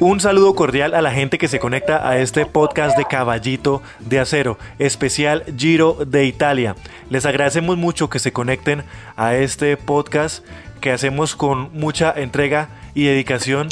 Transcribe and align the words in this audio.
Un 0.00 0.20
saludo 0.20 0.54
cordial 0.54 0.94
a 0.94 1.02
la 1.02 1.10
gente 1.10 1.38
que 1.38 1.48
se 1.48 1.58
conecta 1.58 2.08
a 2.08 2.18
este 2.18 2.46
podcast 2.46 2.96
de 2.96 3.04
Caballito 3.04 3.82
de 3.98 4.20
Acero, 4.20 4.56
especial 4.78 5.42
Giro 5.56 5.98
de 6.06 6.24
Italia. 6.24 6.76
Les 7.10 7.26
agradecemos 7.26 7.76
mucho 7.76 8.08
que 8.08 8.20
se 8.20 8.32
conecten 8.32 8.84
a 9.16 9.34
este 9.34 9.76
podcast 9.76 10.46
que 10.80 10.92
hacemos 10.92 11.34
con 11.34 11.72
mucha 11.72 12.12
entrega 12.12 12.68
y 12.94 13.06
dedicación. 13.06 13.70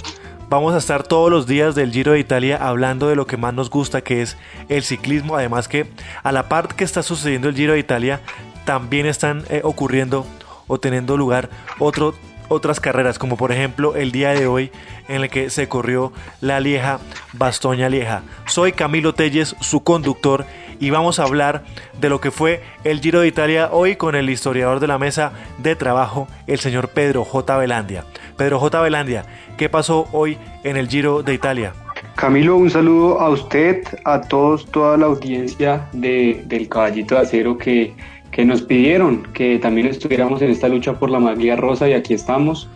Vamos 0.48 0.74
a 0.74 0.78
estar 0.78 1.04
todos 1.04 1.30
los 1.30 1.46
días 1.46 1.76
del 1.76 1.92
Giro 1.92 2.10
de 2.10 2.18
Italia 2.18 2.56
hablando 2.60 3.06
de 3.06 3.14
lo 3.14 3.28
que 3.28 3.36
más 3.36 3.54
nos 3.54 3.70
gusta, 3.70 4.00
que 4.00 4.20
es 4.20 4.36
el 4.68 4.82
ciclismo. 4.82 5.36
Además 5.36 5.68
que 5.68 5.86
a 6.24 6.32
la 6.32 6.48
par 6.48 6.74
que 6.74 6.82
está 6.82 7.04
sucediendo 7.04 7.48
el 7.48 7.54
Giro 7.54 7.74
de 7.74 7.78
Italia, 7.78 8.20
también 8.64 9.06
están 9.06 9.44
eh, 9.48 9.60
ocurriendo 9.62 10.26
o 10.66 10.80
teniendo 10.80 11.16
lugar 11.16 11.50
otro 11.78 12.16
otras 12.48 12.80
carreras, 12.80 13.18
como 13.18 13.36
por 13.36 13.52
ejemplo 13.52 13.96
el 13.96 14.12
día 14.12 14.30
de 14.30 14.46
hoy 14.46 14.70
en 15.08 15.22
el 15.22 15.30
que 15.30 15.50
se 15.50 15.68
corrió 15.68 16.12
la 16.40 16.60
Lieja 16.60 16.98
Bastoña 17.32 17.88
Lieja. 17.88 18.22
Soy 18.46 18.72
Camilo 18.72 19.14
Telles, 19.14 19.56
su 19.60 19.82
conductor, 19.82 20.46
y 20.78 20.90
vamos 20.90 21.18
a 21.18 21.24
hablar 21.24 21.64
de 22.00 22.08
lo 22.08 22.20
que 22.20 22.30
fue 22.30 22.62
el 22.84 23.00
Giro 23.00 23.20
de 23.20 23.28
Italia 23.28 23.70
hoy 23.72 23.96
con 23.96 24.14
el 24.14 24.28
historiador 24.28 24.80
de 24.80 24.86
la 24.86 24.98
mesa 24.98 25.32
de 25.58 25.74
trabajo, 25.76 26.28
el 26.46 26.58
señor 26.58 26.88
Pedro 26.88 27.24
J. 27.24 27.56
Velandia. 27.56 28.04
Pedro 28.36 28.58
J. 28.60 28.80
Velandia, 28.82 29.24
¿qué 29.56 29.68
pasó 29.68 30.08
hoy 30.12 30.36
en 30.64 30.76
el 30.76 30.88
Giro 30.88 31.22
de 31.22 31.34
Italia? 31.34 31.72
Camilo, 32.14 32.56
un 32.56 32.70
saludo 32.70 33.20
a 33.20 33.30
usted, 33.30 33.82
a 34.04 34.20
todos, 34.20 34.66
toda 34.66 34.96
la 34.96 35.06
audiencia 35.06 35.86
de, 35.92 36.42
del 36.46 36.68
Caballito 36.68 37.14
de 37.14 37.20
Acero 37.20 37.56
que 37.58 37.94
que 38.36 38.44
nos 38.44 38.60
pidieron 38.60 39.22
que 39.32 39.58
también 39.58 39.86
estuviéramos 39.86 40.42
en 40.42 40.50
esta 40.50 40.68
lucha 40.68 40.98
por 40.98 41.08
la 41.08 41.18
maglia 41.18 41.56
rosa 41.56 41.88
y 41.88 41.94
aquí 41.94 42.12
estamos. 42.12 42.68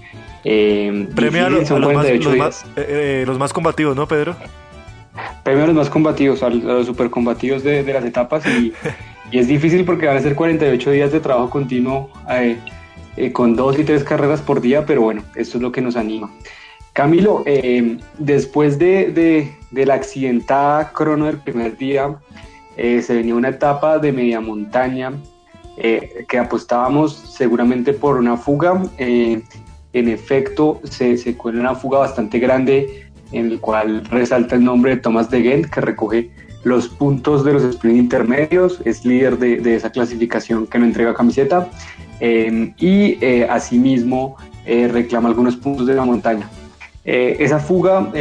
Eh, 0.42 1.06
Premio 1.14 1.44
a, 1.44 1.50
los, 1.50 1.70
más, 1.70 2.06
eh, 2.06 2.18
eh, 2.78 3.24
los, 3.26 3.38
más, 3.38 3.52
combativos, 3.52 3.94
¿no, 3.94 4.08
Pedro? 4.08 4.34
Premio 5.44 5.64
a 5.64 5.66
los 5.66 5.76
más 5.76 5.90
combativos, 5.90 6.42
a 6.42 6.48
los, 6.48 6.86
super 6.86 7.10
combativos 7.10 7.62
de, 7.62 7.82
las 7.82 8.06
etapas 8.06 8.42
y, 8.46 8.72
es 9.32 9.48
difícil 9.48 9.84
porque 9.84 10.06
van 10.06 10.16
a 10.16 10.20
ser 10.20 10.34
48 10.34 10.92
días 10.92 11.12
de 11.12 11.20
trabajo 11.20 11.50
continuo 11.50 12.10
con 13.34 13.54
dos 13.54 13.78
y 13.78 13.84
tres 13.84 14.02
carreras 14.02 14.40
por 14.40 14.62
día, 14.62 14.86
pero 14.86 15.02
bueno, 15.02 15.22
esto 15.36 15.58
es 15.58 15.62
lo 15.62 15.70
que 15.72 15.82
nos 15.82 15.94
anima. 15.94 16.30
Camilo, 16.94 17.44
después 18.18 18.78
de, 18.78 19.12
de, 19.12 19.52
de, 19.70 19.86
la 19.86 19.94
accidentada 19.94 20.90
crono 20.92 21.26
del 21.26 21.36
primer 21.36 21.76
día, 21.76 22.16
se 22.76 23.14
venía 23.14 23.34
una 23.34 23.50
etapa 23.50 23.98
de 23.98 24.10
media 24.10 24.40
montaña 24.40 25.12
eh, 25.82 26.26
que 26.28 26.38
apostábamos 26.38 27.14
seguramente 27.14 27.94
por 27.94 28.16
una 28.16 28.36
fuga. 28.36 28.82
Eh, 28.98 29.42
en 29.92 30.08
efecto, 30.08 30.80
se, 30.84 31.16
se 31.16 31.36
cuela 31.36 31.60
una 31.60 31.74
fuga 31.74 32.00
bastante 32.00 32.38
grande 32.38 33.06
en 33.32 33.46
el 33.46 33.60
cual 33.60 34.04
resalta 34.04 34.56
el 34.56 34.64
nombre 34.64 34.96
de 34.96 35.00
Thomas 35.00 35.30
de 35.30 35.42
Gent, 35.42 35.66
que 35.66 35.80
recoge 35.80 36.30
los 36.64 36.88
puntos 36.88 37.44
de 37.44 37.54
los 37.54 37.64
sprint 37.64 37.96
intermedios, 37.96 38.80
es 38.84 39.04
líder 39.06 39.38
de, 39.38 39.56
de 39.56 39.76
esa 39.76 39.90
clasificación 39.90 40.66
que 40.66 40.78
no 40.78 40.84
entrega 40.84 41.14
camiseta 41.14 41.70
eh, 42.20 42.74
y 42.78 43.24
asimismo 43.46 44.36
reclama 44.66 45.30
algunos 45.30 45.56
puntos 45.56 45.86
de 45.86 45.94
la 45.94 46.04
montaña. 46.04 46.48
esa 47.04 47.58
fuga, 47.58 48.12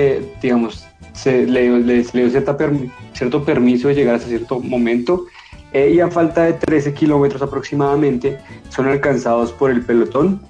digamos, 0.41 0.87
se 1.13 1.45
le, 1.45 1.80
le, 1.80 2.03
dio 2.03 2.30
cierto 2.30 3.43
permiso 3.43 3.89
de 3.89 3.95
llegar 3.95 4.15
hasta 4.15 4.30
cierto 4.30 4.59
momento 4.59 5.25
eh, 5.72 5.92
y 5.94 6.00
a 6.00 6.09
falta 6.09 6.45
de 6.45 6.53
13 6.53 6.94
kilómetros 6.94 7.42
aproximadamente 7.42 8.39
son 8.70 8.88
alcanzados 8.88 9.52
por 9.52 9.70
el 9.70 9.84
pelotón 9.84 10.42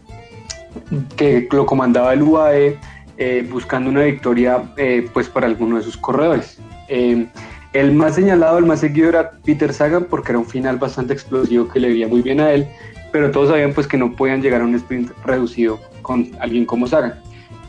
que 1.17 1.47
lo 1.51 1.65
comandaba 1.65 2.13
el 2.13 2.21
UAE 2.21 2.77
eh, 3.17 3.47
buscando 3.51 3.89
una 3.89 4.03
victoria 4.03 4.71
eh, 4.77 5.09
pues 5.13 5.27
para 5.27 5.47
alguno 5.47 5.77
de 5.77 5.83
sus 5.83 5.97
corredores. 5.97 6.57
el 6.87 7.91
más 7.91 8.15
señalado, 8.15 8.57
el 8.57 8.65
más 8.65 8.79
seguido 8.79 9.09
era 9.09 9.31
Peter 9.43 9.73
Sagan 9.73 10.05
porque 10.09 10.31
era 10.31 10.39
un 10.39 10.45
final 10.45 10.77
bastante 10.77 11.13
explosivo 11.13 11.67
que 11.67 11.79
le 11.81 11.89
veía 11.89 12.07
muy 12.07 12.21
bien 12.21 12.39
a 12.39 12.51
él, 12.51 12.67
pero 13.11 13.29
todos 13.29 13.49
sabían 13.49 13.73
pues 13.73 13.87
que 13.87 13.97
no 13.97 14.15
podían 14.15 14.41
llegar 14.41 14.61
a 14.61 14.63
un 14.63 14.75
sprint 14.75 15.11
reducido 15.25 15.79
con 16.01 16.31
alguien 16.39 16.65
como 16.65 16.87
Sagan. 16.87 17.15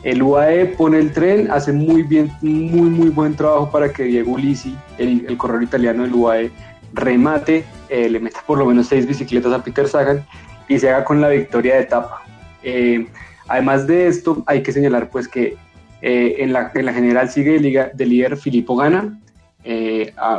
El 0.03 0.23
UAE 0.23 0.65
pone 0.77 0.97
el 0.97 1.11
tren, 1.11 1.51
hace 1.51 1.71
muy 1.71 2.01
bien, 2.01 2.31
muy 2.41 2.89
muy 2.89 3.09
buen 3.09 3.35
trabajo 3.35 3.69
para 3.69 3.91
que 3.91 4.03
Diego 4.03 4.31
Ulisi, 4.31 4.75
el, 4.97 5.25
el 5.27 5.37
corredor 5.37 5.61
italiano 5.61 6.01
del 6.03 6.13
UAE, 6.15 6.51
remate, 6.93 7.65
eh, 7.89 8.09
le 8.09 8.19
meta 8.19 8.43
por 8.45 8.57
lo 8.57 8.65
menos 8.65 8.87
seis 8.87 9.07
bicicletas 9.07 9.53
a 9.53 9.63
Peter 9.63 9.87
Sagan 9.87 10.25
y 10.67 10.79
se 10.79 10.89
haga 10.89 11.03
con 11.03 11.21
la 11.21 11.29
victoria 11.29 11.75
de 11.75 11.81
etapa. 11.81 12.23
Eh, 12.63 13.07
además 13.47 13.87
de 13.87 14.07
esto, 14.07 14.43
hay 14.45 14.63
que 14.63 14.71
señalar 14.71 15.09
pues 15.09 15.27
que 15.27 15.57
eh, 16.01 16.35
en, 16.39 16.53
la, 16.53 16.71
en, 16.73 16.85
la, 16.85 16.93
general 16.93 17.29
sigue 17.29 17.59
de, 17.59 18.05
líder 18.05 18.37
Filippo 18.37 18.75
Gana, 18.75 19.17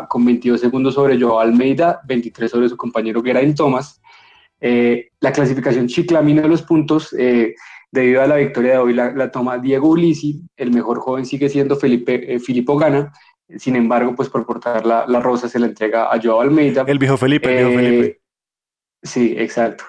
con 0.09 0.25
22 0.25 0.61
segundos 0.61 0.95
sobre 0.95 1.21
Joao 1.21 1.39
Almeida, 1.39 2.01
23 2.05 2.51
sobre 2.51 2.69
su 2.69 2.77
compañero 2.77 3.23
Geraint 3.23 3.57
Thomas. 3.57 4.01
la 4.61 5.33
clasificación 5.33 5.87
chiclamina 5.87 6.49
los 6.49 6.63
puntos, 6.63 7.15
debido 7.93 8.23
a 8.23 8.27
la 8.27 8.37
victoria 8.37 8.73
de 8.73 8.79
hoy, 8.79 8.95
la, 8.95 9.31
toma 9.31 9.59
Diego 9.59 9.91
Ulisi, 9.91 10.43
el 10.57 10.73
mejor 10.73 10.99
joven 10.99 11.25
sigue 11.25 11.49
siendo 11.49 11.77
Felipe, 11.77 12.41
Filippo 12.41 12.77
Gana, 12.77 13.13
sin 13.57 13.77
embargo, 13.77 14.15
pues 14.15 14.29
por 14.29 14.47
portar 14.47 14.87
la, 14.87 15.05
la 15.07 15.21
rosa 15.21 15.49
se 15.49 15.59
la 15.59 15.67
entrega 15.67 16.13
a 16.13 16.21
Joao 16.21 16.41
Almeida. 16.41 16.85
El 16.87 16.99
viejo 16.99 17.17
Felipe, 17.17 17.49
el 17.49 17.67
viejo 17.67 17.81
Felipe. 17.81 18.07
Eh, 18.07 18.21
sí, 19.03 19.35
exacto. 19.37 19.85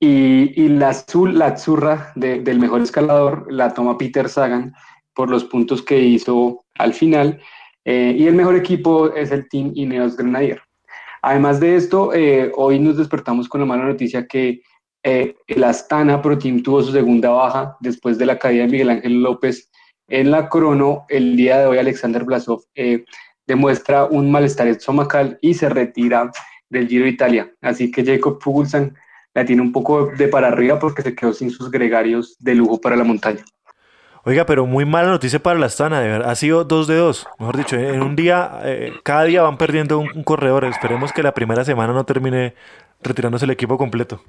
Y, 0.00 0.52
y, 0.62 0.68
la 0.68 0.90
azul, 0.90 1.38
la 1.38 1.46
azurra 1.46 2.12
del 2.16 2.58
mejor 2.58 2.82
escalador 2.82 3.50
la 3.50 3.72
toma 3.72 3.96
Peter 3.96 4.28
Sagan 4.28 4.74
por 5.14 5.30
los 5.30 5.44
puntos 5.44 5.82
que 5.82 5.98
hizo 5.98 6.64
al 6.74 6.92
final. 6.92 7.40
Eh, 7.84 8.14
y 8.18 8.26
el 8.26 8.34
mejor 8.34 8.56
equipo 8.56 9.12
es 9.14 9.30
el 9.30 9.48
Team 9.48 9.72
Ineos 9.74 10.16
Grenadier. 10.16 10.60
Además 11.22 11.60
de 11.60 11.76
esto, 11.76 12.12
eh, 12.12 12.52
hoy 12.56 12.78
nos 12.78 12.98
despertamos 12.98 13.48
con 13.48 13.60
la 13.60 13.66
mala 13.66 13.84
noticia 13.84 14.26
que 14.26 14.60
el 15.02 15.62
Astana 15.62 16.20
Pro 16.20 16.36
Team 16.36 16.64
tuvo 16.64 16.82
su 16.82 16.90
segunda 16.90 17.30
baja 17.30 17.76
después 17.78 18.18
de 18.18 18.26
la 18.26 18.40
caída 18.40 18.64
de 18.64 18.72
Miguel 18.72 18.90
Ángel 18.90 19.22
López 19.22 19.70
en 20.08 20.30
la 20.30 20.48
crono, 20.48 21.04
el 21.08 21.36
día 21.36 21.58
de 21.58 21.66
hoy 21.66 21.78
Alexander 21.78 22.24
Blasov 22.24 22.62
eh, 22.74 23.04
demuestra 23.46 24.04
un 24.04 24.30
malestar 24.30 24.68
estomacal 24.68 25.38
y 25.40 25.54
se 25.54 25.68
retira 25.68 26.30
del 26.68 26.88
Giro 26.88 27.04
de 27.04 27.10
Italia. 27.10 27.52
Así 27.60 27.90
que 27.90 28.04
Jacob 28.04 28.38
Fuglsang 28.40 28.94
la 29.34 29.44
tiene 29.44 29.62
un 29.62 29.72
poco 29.72 30.06
de 30.06 30.28
para 30.28 30.48
arriba 30.48 30.78
porque 30.78 31.02
se 31.02 31.14
quedó 31.14 31.32
sin 31.32 31.50
sus 31.50 31.70
gregarios 31.70 32.36
de 32.38 32.54
lujo 32.54 32.80
para 32.80 32.96
la 32.96 33.04
montaña. 33.04 33.44
Oiga, 34.24 34.44
pero 34.44 34.66
muy 34.66 34.84
mala 34.84 35.10
noticia 35.10 35.40
para 35.40 35.58
la 35.58 35.66
Astana, 35.66 36.00
de 36.00 36.08
verdad. 36.08 36.30
Ha 36.30 36.34
sido 36.34 36.64
dos 36.64 36.88
de 36.88 36.96
dos. 36.96 37.28
Mejor 37.38 37.56
dicho, 37.56 37.76
en 37.76 38.02
un 38.02 38.16
día, 38.16 38.58
eh, 38.64 38.92
cada 39.04 39.22
día 39.22 39.42
van 39.42 39.56
perdiendo 39.56 40.00
un, 40.00 40.08
un 40.16 40.24
corredor. 40.24 40.64
Esperemos 40.64 41.12
que 41.12 41.22
la 41.22 41.32
primera 41.32 41.64
semana 41.64 41.92
no 41.92 42.04
termine 42.04 42.54
retirándose 43.02 43.44
el 43.44 43.52
equipo 43.52 43.78
completo. 43.78 44.20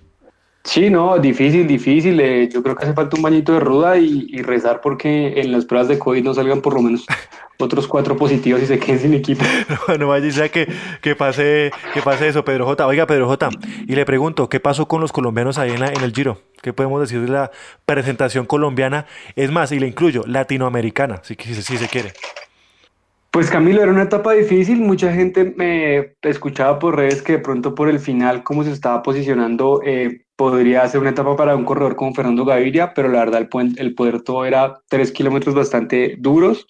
Sí, 0.64 0.90
no, 0.90 1.18
difícil, 1.18 1.66
difícil. 1.66 2.20
Eh, 2.20 2.50
yo 2.52 2.62
creo 2.62 2.76
que 2.76 2.84
hace 2.84 2.94
falta 2.94 3.16
un 3.16 3.22
bañito 3.22 3.54
de 3.54 3.60
ruda 3.62 3.98
y, 3.98 4.42
rezar 4.42 4.82
porque 4.82 5.40
en 5.40 5.52
las 5.52 5.66
pruebas 5.66 5.88
de 5.88 5.98
COVID 5.98 6.24
no 6.24 6.34
salgan 6.34 6.62
por 6.62 6.74
lo 6.74 6.82
menos 6.82 7.06
otros 7.58 7.88
cuatro 7.88 8.18
positivos 8.18 8.62
y 8.62 8.66
se 8.66 8.78
queden 8.78 9.00
sin 9.00 9.14
equipo. 9.14 9.44
Bueno, 9.88 10.10
vaya 10.10 10.28
y 10.28 10.32
sea 10.32 10.50
que, 10.50 10.68
que, 11.02 11.16
pase, 11.16 11.72
que 11.94 12.02
pase 12.02 12.28
eso, 12.28 12.44
Pedro 12.44 12.66
J. 12.66 12.86
Oiga, 12.86 13.08
Pedro 13.08 13.28
J. 13.28 13.50
Y 13.88 13.96
le 13.96 14.06
pregunto, 14.06 14.50
¿qué 14.50 14.60
pasó 14.60 14.88
con 14.88 15.00
los 15.00 15.14
colombianos 15.14 15.58
ahí 15.58 15.72
en, 15.72 15.84
en 15.84 16.04
el 16.04 16.14
Giro? 16.14 16.42
¿Qué 16.62 16.74
podemos 16.74 17.00
decir 17.00 17.22
de 17.22 17.30
la 17.30 17.52
presentación 17.86 18.46
colombiana? 18.46 19.06
Es 19.36 19.52
más, 19.52 19.72
y 19.72 19.80
le 19.80 19.88
incluyo, 19.88 20.24
latinoamericana, 20.28 21.22
si, 21.24 21.36
si, 21.36 21.56
si 21.56 21.78
se 21.78 21.88
quiere. 21.88 22.12
Pues 23.32 23.52
Camilo, 23.52 23.84
era 23.84 23.92
una 23.92 24.04
etapa 24.04 24.34
difícil, 24.34 24.82
mucha 24.82 25.14
gente 25.14 25.54
me 25.56 26.16
escuchaba 26.24 26.80
por 26.80 26.96
redes 26.96 27.22
que 27.22 27.34
de 27.34 27.40
pronto 27.40 27.76
por 27.76 27.88
el 27.88 28.00
final, 28.00 28.44
como 28.44 28.64
se 28.64 28.72
estaba 28.72 29.04
posicionando, 29.04 29.82
eh, 29.86 30.26
podría 30.38 30.88
ser 30.88 31.02
una 31.02 31.10
etapa 31.10 31.36
para 31.36 31.56
un 31.56 31.66
corredor 31.66 31.98
como 31.98 32.14
Fernando 32.14 32.46
Gaviria, 32.46 32.94
pero 32.94 33.10
la 33.10 33.20
verdad 33.20 33.50
el, 33.52 33.76
el 33.78 33.96
puerto 33.96 34.46
era 34.46 34.80
tres 34.88 35.12
kilómetros 35.12 35.56
bastante 35.56 36.16
duros 36.20 36.68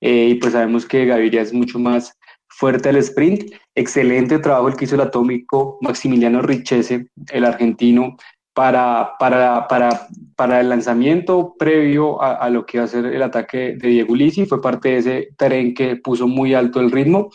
eh, 0.00 0.30
y 0.30 0.34
pues 0.36 0.54
sabemos 0.54 0.86
que 0.86 1.04
Gaviria 1.04 1.42
es 1.42 1.52
mucho 1.52 1.78
más 1.78 2.18
fuerte 2.48 2.88
al 2.88 2.96
sprint. 2.96 3.52
Excelente 3.74 4.38
trabajo 4.38 4.68
el 4.68 4.76
que 4.76 4.86
hizo 4.86 4.94
el 4.94 5.02
atómico 5.02 5.78
Maximiliano 5.82 6.42
Richese, 6.42 7.06
el 7.30 7.44
argentino, 7.44 8.16
para, 8.54 9.12
para, 9.18 9.68
para, 9.68 10.08
para 10.34 10.60
el 10.60 10.68
lanzamiento 10.68 11.54
previo 11.58 12.20
a, 12.20 12.50
lo 12.50 12.66
que 12.66 12.78
iba 12.78 12.84
a 12.84 12.88
ser 12.88 13.06
el 13.06 13.22
ataque 13.22 13.76
de 13.76 13.88
Diego 13.88 14.14
Lisi, 14.14 14.44
fue 14.44 14.60
parte 14.60 14.88
de 14.88 14.98
ese 14.98 15.28
tren 15.36 15.72
que 15.72 15.96
puso 15.96 16.26
muy 16.26 16.54
alto 16.54 16.80
el 16.80 16.90
ritmo. 16.90 17.30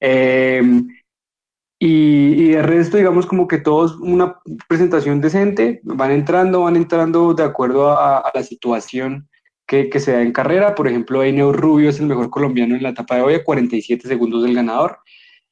Em, 0.00 0.88
y, 1.78 1.86
y, 1.86 2.56
resto, 2.56 2.96
digamos 2.96 3.26
como 3.26 3.48
que 3.48 3.58
todos 3.58 3.96
una 3.96 4.38
presentación 4.68 5.20
decente, 5.20 5.80
van 5.84 6.12
entrando, 6.12 6.62
van 6.62 6.76
entrando 6.76 7.34
de 7.34 7.44
acuerdo 7.44 7.90
a, 7.90 8.30
la 8.32 8.42
situación 8.42 9.28
que, 9.66 9.90
que, 9.90 10.00
se 10.00 10.12
da 10.12 10.22
en 10.22 10.32
carrera. 10.32 10.74
Por 10.74 10.88
ejemplo, 10.88 11.22
Eneo 11.22 11.52
Rubio 11.52 11.90
es 11.90 12.00
el 12.00 12.06
mejor 12.06 12.30
colombiano 12.30 12.74
en 12.74 12.82
la 12.82 12.90
etapa 12.90 13.16
de 13.16 13.22
hoy, 13.22 13.34
a 13.34 13.44
47 13.44 14.08
segundos 14.08 14.42
del 14.42 14.54
ganador. 14.54 14.98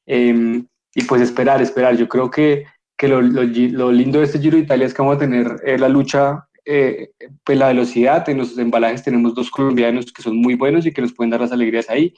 Em, 0.05 0.65
y 0.95 1.03
pues 1.03 1.21
esperar, 1.21 1.61
esperar. 1.61 1.97
Yo 1.97 2.07
creo 2.07 2.31
que 2.31 2.65
que 2.97 3.07
lo, 3.07 3.21
lo, 3.21 3.91
lindo 3.91 4.19
de 4.19 4.25
este 4.25 4.39
Giro 4.39 4.57
de 4.57 4.63
Italia 4.63 4.85
es 4.85 4.93
que 4.93 5.01
vamos 5.01 5.17
a 5.17 5.19
tener 5.19 5.61
eh, 5.65 5.77
la 5.77 5.89
lucha 5.89 6.47
eh, 6.65 7.11
pues 7.43 7.57
la 7.57 7.67
velocidad, 7.67 8.27
en 8.29 8.37
los 8.37 8.57
embalajes 8.57 9.03
tenemos 9.03 9.35
dos 9.35 9.51
colombianos 9.51 10.11
que 10.13 10.21
son 10.21 10.37
muy 10.37 10.55
buenos 10.55 10.85
y 10.85 10.93
que 10.93 11.01
nos 11.01 11.11
pueden 11.11 11.31
dar 11.31 11.41
las 11.41 11.51
alegrías 11.51 11.89
ahí. 11.89 12.13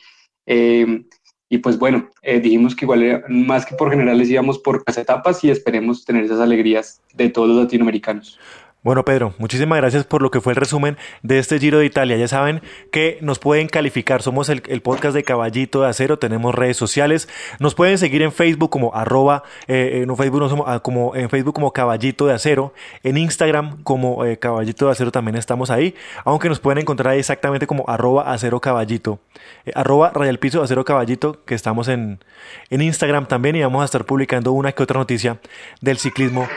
Eh, 0.46 1.06
y 1.50 1.60
pues 1.60 1.78
bueno, 1.78 2.10
dijimos 2.24 2.76
que 2.76 2.86
igual 2.86 3.24
más 3.30 3.66
que 3.66 3.76
por 3.76 3.92
generales 3.92 4.30
íbamos 4.30 4.60
por 4.60 4.84
las 4.86 4.98
etapas 4.98 5.44
y 5.44 5.52
esperemos 5.52 6.04
tener 6.04 6.24
esas 6.24 6.40
alegrías 6.40 7.02
de 7.14 7.30
todos 7.30 7.50
los 7.50 7.58
latinoamericanos. 7.58 8.40
Bueno, 8.86 9.04
Pedro, 9.04 9.34
muchísimas 9.40 9.80
gracias 9.80 10.04
por 10.04 10.22
lo 10.22 10.30
que 10.30 10.42
fue 10.42 10.54
el 10.54 10.58
resumen 10.58 10.96
de 11.24 11.40
este 11.40 11.58
Giro 11.58 11.80
de 11.80 11.88
Italia. 11.88 12.18
Ya 12.18 12.28
saben 12.28 12.62
que 12.92 13.18
nos 13.20 13.40
pueden 13.40 13.68
calificar. 13.68 14.22
Somos 14.22 14.48
el, 14.48 14.62
podcast 14.84 15.16
de 15.16 15.24
Caballito 15.24 15.82
de 15.82 15.88
Acero. 15.90 16.20
Tenemos 16.20 16.54
redes 16.54 16.78
sociales. 16.78 17.28
Nos 17.58 17.74
pueden 17.74 17.98
seguir 17.98 18.22
en 18.22 18.32
Facebook 18.32 18.70
como 18.70 18.94
arroba, 18.94 19.42
eh, 19.68 20.04
en 20.08 20.16
Facebook 20.16 20.40
no 20.40 20.50
somos, 20.50 20.68
ah, 20.70 20.82
como 20.82 21.16
en 21.16 21.32
Facebook 21.32 21.56
como 21.56 21.74
Caballito 21.74 22.28
de 22.28 22.36
Acero. 22.36 22.76
En 23.02 23.18
Instagram 23.18 23.82
como 23.82 24.24
eh, 24.24 24.38
Caballito 24.38 24.86
de 24.86 24.92
Acero 24.92 25.12
también 25.12 25.36
estamos 25.36 25.72
ahí. 25.72 25.96
Aunque 26.24 26.48
nos 26.48 26.60
pueden 26.60 26.78
encontrar 26.78 27.16
exactamente 27.16 27.66
como 27.66 27.86
arroba 27.88 28.32
acero 28.32 28.62
caballito. 28.62 29.20
Eh, 29.66 29.72
arroba 29.74 30.12
rayal 30.14 30.38
piso 30.38 30.62
acero 30.62 30.86
caballito, 30.86 31.44
que 31.44 31.56
estamos 31.56 31.88
en, 31.88 32.24
en 32.70 32.84
Instagram 32.84 33.26
también 33.26 33.56
y 33.56 33.64
vamos 33.64 33.82
a 33.82 33.86
estar 33.86 34.06
publicando 34.06 34.52
una 34.52 34.74
que 34.74 34.84
otra 34.84 35.00
noticia 35.00 35.40
del 35.82 35.98
ciclismo 35.98 36.48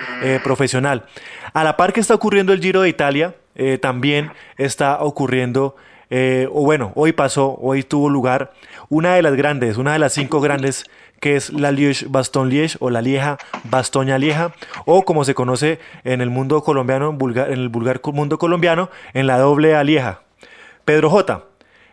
profesional. 0.44 1.06
A 1.54 1.64
la 1.64 1.78
par 1.78 1.94
que 1.94 2.00
está 2.00 2.17
ocurriendo 2.18 2.52
el 2.52 2.60
Giro 2.60 2.82
de 2.82 2.88
Italia, 2.88 3.36
eh, 3.54 3.78
también 3.78 4.32
está 4.56 4.98
ocurriendo, 5.00 5.76
eh, 6.10 6.48
o 6.52 6.64
bueno, 6.64 6.90
hoy 6.96 7.12
pasó, 7.12 7.56
hoy 7.60 7.84
tuvo 7.84 8.10
lugar 8.10 8.52
una 8.88 9.14
de 9.14 9.22
las 9.22 9.36
grandes, 9.36 9.76
una 9.76 9.92
de 9.92 10.00
las 10.00 10.14
cinco 10.14 10.40
grandes, 10.40 10.84
que 11.20 11.36
es 11.36 11.52
la 11.52 11.70
Liège-Bastogne-Liège 11.70 12.76
o 12.80 12.90
la 12.90 13.02
Lieja-Bastoña-Lieja, 13.02 14.52
o 14.84 15.04
como 15.04 15.24
se 15.24 15.34
conoce 15.34 15.78
en 16.02 16.20
el 16.20 16.28
mundo 16.28 16.60
colombiano, 16.64 17.16
en, 17.16 17.52
el 17.52 17.68
vulgar 17.68 18.00
mundo 18.12 18.36
colombiano, 18.36 18.90
en 19.14 19.28
la 19.28 19.38
doble 19.38 19.76
Alieja. 19.76 20.22
Pedro 20.84 21.10
J. 21.10 21.44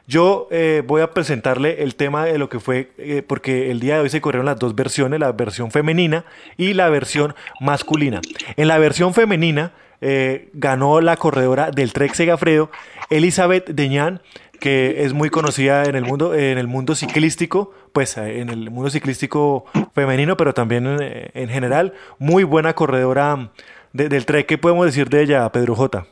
Yo 0.07 0.47
eh, 0.49 0.81
voy 0.85 1.03
a 1.03 1.11
presentarle 1.11 1.83
el 1.83 1.95
tema 1.95 2.25
de 2.25 2.39
lo 2.39 2.49
que 2.49 2.59
fue, 2.59 3.23
porque 3.27 3.69
el 3.69 3.79
día 3.79 3.95
de 3.95 4.01
hoy 4.01 4.09
se 4.09 4.21
corrieron 4.21 4.45
las 4.47 4.57
dos 4.57 4.73
versiones, 4.73 5.19
la 5.19 5.31
versión 5.31 5.69
femenina 5.69 6.25
y 6.57 6.73
la 6.73 6.89
versión 6.89 7.35
masculina. 7.59 8.21
En 8.55 8.67
la 8.67 8.79
versión 8.79 9.13
femenina 9.13 9.71
eh, 10.01 10.49
ganó 10.53 11.01
la 11.01 11.17
corredora 11.17 11.71
del 11.71 11.93
Trek 11.93 12.13
Segafredo, 12.13 12.69
Elizabeth 13.09 13.69
Deñán, 13.69 14.21
que 14.59 15.03
es 15.03 15.13
muy 15.13 15.29
conocida 15.29 15.83
en 15.83 15.95
el 15.95 16.03
mundo, 16.03 16.33
en 16.33 16.57
el 16.57 16.67
mundo 16.67 16.95
ciclístico, 16.95 17.71
pues 17.93 18.17
eh, 18.17 18.39
en 18.41 18.49
el 18.49 18.71
mundo 18.71 18.89
ciclístico 18.89 19.65
femenino, 19.93 20.37
pero 20.37 20.53
también 20.53 20.87
en, 20.99 21.49
general, 21.49 21.93
muy 22.19 22.43
buena 22.43 22.73
corredora 22.73 23.51
del 23.93 24.25
Trek. 24.25 24.45
¿Qué 24.45 24.57
podemos 24.57 24.85
decir 24.85 25.09
de 25.09 25.23
ella, 25.23 25.51
Pedro 25.51 25.75
J? 25.75 26.05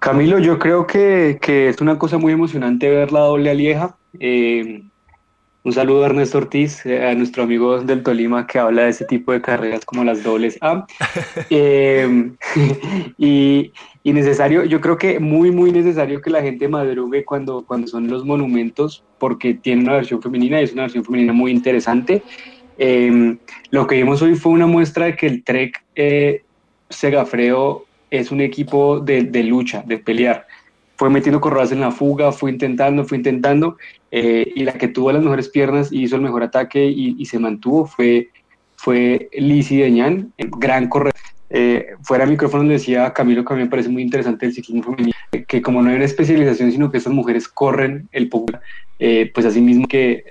Camilo, 0.00 0.38
yo 0.38 0.58
creo 0.58 0.86
que, 0.86 1.38
es 1.46 1.80
una 1.80 1.98
cosa 1.98 2.18
muy 2.18 2.32
emocionante 2.32 2.88
ver 2.88 3.12
la 3.12 3.20
doble 3.20 3.50
alieja. 3.50 3.96
Eh, 4.20 4.82
un 5.68 5.74
saludo 5.74 6.02
a 6.02 6.06
Ernesto 6.06 6.38
Ortiz, 6.38 6.86
eh, 6.86 7.06
a 7.06 7.14
nuestro 7.14 7.42
amigo 7.42 7.78
del 7.82 8.02
Tolima 8.02 8.46
que 8.46 8.58
habla 8.58 8.84
de 8.84 8.88
ese 8.88 9.04
tipo 9.04 9.32
de 9.32 9.42
carreras 9.42 9.84
como 9.84 10.02
las 10.02 10.22
dobles 10.22 10.56
A. 10.62 10.86
Em, 11.50 12.36
y, 13.18 13.70
necesario, 14.02 14.64
yo 14.64 14.80
creo 14.80 14.96
que 14.96 15.20
muy, 15.20 15.50
muy 15.50 15.70
necesario 15.70 16.22
que 16.22 16.30
la 16.30 16.40
gente 16.40 16.66
madrugue 16.68 17.22
cuando, 17.22 17.66
cuando 17.66 17.86
son 17.86 18.08
los 18.08 18.24
monumentos, 18.24 19.04
porque 19.18 19.52
tiene 19.52 19.82
una 19.82 19.92
versión 19.92 20.22
femenina 20.22 20.58
y 20.58 20.64
es 20.64 20.72
una 20.72 20.82
versión 20.82 21.04
femenina 21.04 21.34
muy 21.34 21.50
interesante. 21.52 22.22
Em, 22.78 23.36
lo 23.70 23.86
que 23.86 23.96
vimos 23.96 24.22
hoy 24.22 24.36
fue 24.36 24.52
una 24.52 24.66
muestra 24.66 25.04
de 25.04 25.16
que 25.16 25.26
el 25.26 25.44
Trek 25.44 25.84
eh, 25.96 26.44
Segafredo 26.88 27.84
es 28.10 28.30
un 28.30 28.40
equipo 28.40 29.00
de, 29.00 29.24
de 29.24 29.42
lucha, 29.42 29.82
de 29.86 29.98
pelear 29.98 30.46
fue 30.98 31.10
metiendo 31.10 31.40
correas 31.40 31.70
en 31.70 31.80
la 31.80 31.92
fuga, 31.92 32.32
fue 32.32 32.50
intentando, 32.50 33.04
fue 33.04 33.18
intentando, 33.18 33.76
eh, 34.10 34.52
y 34.54 34.64
la 34.64 34.72
que 34.72 34.88
tuvo 34.88 35.12
las 35.12 35.22
mejores 35.22 35.48
piernas 35.48 35.92
y 35.92 36.02
hizo 36.02 36.16
el 36.16 36.22
mejor 36.22 36.42
ataque 36.42 36.84
y, 36.84 37.24
se 37.24 37.38
mantuvo 37.38 37.86
fue, 37.86 38.30
fue 38.74 39.28
Lizzie 39.32 39.84
Deñán, 39.84 40.32
gran 40.36 40.88
corredor. 40.88 41.14
Eh, 41.50 41.86
fuera 42.02 42.26
de 42.26 42.32
micrófono 42.32 42.68
decía 42.68 43.10
Camilo 43.14 43.42
que 43.42 43.54
a 43.54 43.56
mí 43.56 43.62
me 43.62 43.70
parece 43.70 43.88
muy 43.88 44.02
interesante 44.02 44.44
el 44.44 44.52
ciclismo 44.52 44.82
femenino, 44.82 45.14
que 45.46 45.62
como 45.62 45.80
no 45.80 45.88
hay 45.88 45.96
una 45.96 46.04
especialización, 46.04 46.72
sino 46.72 46.90
que 46.90 46.98
estas 46.98 47.12
mujeres 47.12 47.48
corren 47.48 48.08
el 48.12 48.28
poco, 48.28 48.52
eh, 48.98 49.30
pues 49.32 49.46
así 49.46 49.60
mismo 49.60 49.86
que 49.86 50.24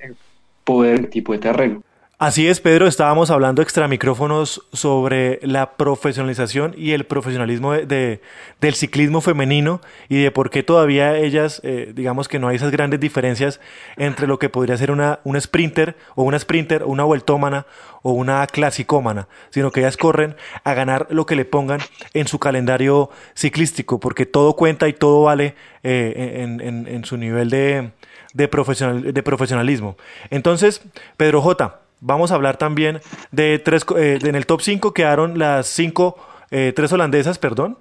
poder 0.65 1.09
tipo 1.09 1.31
de 1.31 1.39
terreno. 1.39 1.81
Así 2.19 2.47
es, 2.47 2.61
Pedro, 2.61 2.87
estábamos 2.87 3.29
hablando 3.29 3.61
extra 3.61 3.87
micrófonos 3.87 4.63
sobre 4.73 5.39
la 5.43 5.73
profesionalización 5.73 6.73
y 6.75 6.93
el 6.93 7.05
profesionalismo 7.05 7.73
de, 7.73 8.21
del 8.59 8.73
ciclismo 8.73 9.21
femenino 9.21 9.81
y 10.09 10.23
de 10.23 10.31
por 10.31 10.49
qué 10.49 10.63
todavía 10.63 11.15
ellas, 11.15 11.61
eh, 11.63 11.91
digamos 11.93 12.27
que 12.27 12.39
no 12.39 12.47
hay 12.47 12.55
esas 12.55 12.71
grandes 12.71 12.99
diferencias 12.99 13.59
entre 13.97 14.25
lo 14.25 14.39
que 14.39 14.49
podría 14.49 14.75
ser 14.77 14.89
una, 14.89 15.19
un 15.25 15.39
sprinter 15.39 15.95
o 16.15 16.23
una 16.23 16.39
sprinter 16.39 16.81
o 16.81 16.87
una 16.87 17.03
vueltómana 17.03 17.67
o 18.01 18.13
una 18.13 18.47
clasicómana, 18.47 19.27
sino 19.51 19.71
que 19.71 19.81
ellas 19.81 19.95
corren 19.95 20.35
a 20.63 20.73
ganar 20.73 21.05
lo 21.11 21.27
que 21.27 21.35
le 21.35 21.45
pongan 21.45 21.81
en 22.15 22.25
su 22.25 22.39
calendario 22.39 23.11
ciclístico, 23.35 23.99
porque 23.99 24.25
todo 24.25 24.55
cuenta 24.55 24.87
y 24.87 24.93
todo 24.93 25.21
vale 25.21 25.53
eh, 25.83 26.41
en, 26.41 26.87
en, 26.87 27.05
su 27.05 27.15
nivel 27.15 27.51
de, 27.51 27.91
de, 28.33 28.47
profesional, 28.47 29.13
de 29.13 29.21
profesionalismo. 29.21 29.97
Entonces, 30.31 30.81
Pedro 31.15 31.43
J., 31.43 31.81
Vamos 31.99 32.31
a 32.31 32.35
hablar 32.35 32.57
también 32.57 33.01
de 33.31 33.59
tres, 33.59 33.85
eh, 33.97 34.19
en 34.21 34.35
el 34.35 34.45
top 34.45 34.61
5 34.61 34.93
quedaron 34.93 35.39
las 35.39 35.67
cinco, 35.67 36.17
eh, 36.51 36.71
tres 36.75 36.91
holandesas, 36.93 37.39
perdón, 37.39 37.77